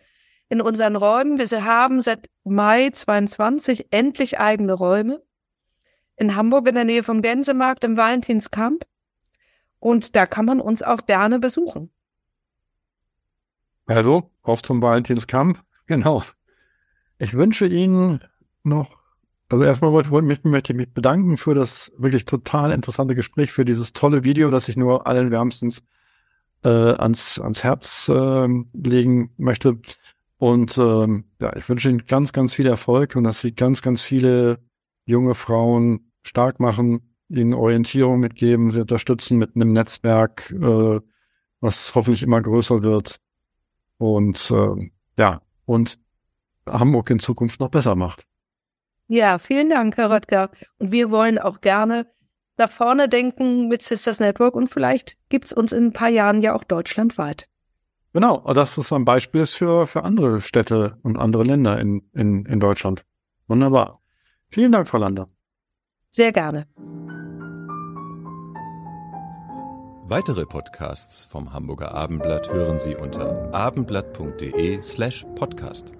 in 0.47 0.61
unseren 0.61 0.95
Räumen. 0.95 1.37
Wir 1.37 1.65
haben 1.65 2.01
seit 2.01 2.29
Mai 2.45 2.89
22 2.89 3.87
endlich 3.91 4.39
eigene 4.39 4.73
Räume. 4.73 5.21
In 6.15 6.37
Hamburg 6.37 6.69
in 6.69 6.75
der 6.75 6.85
Nähe 6.85 7.03
vom 7.03 7.21
Gänsemarkt 7.21 7.83
im 7.83 7.97
Valentinskamp. 7.97 8.85
Und 9.85 10.15
da 10.15 10.25
kann 10.25 10.45
man 10.45 10.59
uns 10.59 10.81
auch 10.81 11.05
gerne 11.05 11.37
besuchen. 11.37 11.91
Also, 13.85 14.31
auf 14.41 14.63
zum 14.63 14.81
Valentinskampf. 14.81 15.61
Genau. 15.85 16.23
Ich 17.19 17.35
wünsche 17.35 17.67
Ihnen 17.67 18.23
noch, 18.63 18.97
also 19.47 19.63
erstmal 19.63 19.91
möchte 19.91 20.73
ich 20.73 20.75
mich 20.75 20.91
bedanken 20.91 21.37
für 21.37 21.53
das 21.53 21.91
wirklich 21.99 22.25
total 22.25 22.71
interessante 22.71 23.13
Gespräch, 23.13 23.51
für 23.51 23.63
dieses 23.63 23.93
tolle 23.93 24.23
Video, 24.23 24.49
das 24.49 24.69
ich 24.69 24.75
nur 24.75 25.05
allen 25.05 25.29
wärmstens 25.29 25.83
äh, 26.63 26.69
ans, 26.69 27.37
ans 27.37 27.63
Herz 27.63 28.09
äh, 28.09 28.47
legen 28.73 29.35
möchte. 29.37 29.77
Und 30.37 30.79
ähm, 30.79 31.25
ja, 31.39 31.55
ich 31.55 31.69
wünsche 31.69 31.91
Ihnen 31.91 32.07
ganz, 32.07 32.33
ganz 32.33 32.55
viel 32.55 32.65
Erfolg 32.65 33.15
und 33.15 33.23
dass 33.23 33.41
Sie 33.41 33.53
ganz, 33.53 33.83
ganz 33.83 34.01
viele 34.01 34.57
junge 35.05 35.35
Frauen 35.35 36.11
stark 36.23 36.59
machen, 36.59 37.14
ihnen 37.35 37.53
Orientierung 37.53 38.19
mitgeben, 38.19 38.71
sie 38.71 38.81
unterstützen 38.81 39.37
mit 39.37 39.55
einem 39.55 39.73
Netzwerk, 39.73 40.51
äh, 40.51 40.99
was 41.59 41.93
hoffentlich 41.95 42.23
immer 42.23 42.41
größer 42.41 42.83
wird 42.83 43.19
und 43.97 44.51
äh, 44.51 44.89
ja, 45.17 45.41
und 45.65 45.99
Hamburg 46.67 47.09
in 47.09 47.19
Zukunft 47.19 47.59
noch 47.59 47.69
besser 47.69 47.95
macht. 47.95 48.25
Ja, 49.07 49.37
vielen 49.37 49.69
Dank, 49.69 49.97
Herr 49.97 50.09
Röttger. 50.09 50.49
Und 50.79 50.91
wir 50.91 51.11
wollen 51.11 51.37
auch 51.37 51.61
gerne 51.61 52.07
nach 52.57 52.71
vorne 52.71 53.07
denken 53.07 53.67
mit 53.67 53.81
Sisters 53.83 54.19
Network 54.19 54.55
und 54.55 54.67
vielleicht 54.67 55.17
gibt's 55.29 55.53
uns 55.53 55.73
in 55.73 55.87
ein 55.87 55.93
paar 55.93 56.09
Jahren 56.09 56.41
ja 56.41 56.55
auch 56.55 56.63
deutschlandweit. 56.63 57.47
Genau, 58.13 58.41
dass 58.53 58.75
das 58.75 58.93
ein 58.93 59.03
Beispiel 59.03 59.41
ist 59.41 59.55
für, 59.55 59.85
für 59.85 60.03
andere 60.03 60.39
Städte 60.39 60.97
und 61.03 61.17
andere 61.17 61.43
Länder 61.43 61.79
in, 61.79 62.09
in, 62.13 62.45
in 62.45 62.59
Deutschland. 62.59 63.05
Wunderbar. 63.47 64.01
Vielen 64.47 64.71
Dank, 64.71 64.87
Frau 64.87 64.99
Lander. 64.99 65.27
Sehr 66.11 66.31
gerne. 66.31 66.65
Weitere 70.07 70.45
Podcasts 70.45 71.25
vom 71.25 71.51
Hamburger 71.51 71.95
Abendblatt 71.95 72.47
hören 72.49 72.77
Sie 72.77 72.95
unter 72.95 73.51
abendblatt.de 73.55 74.83
slash 74.83 75.25
podcast. 75.33 75.93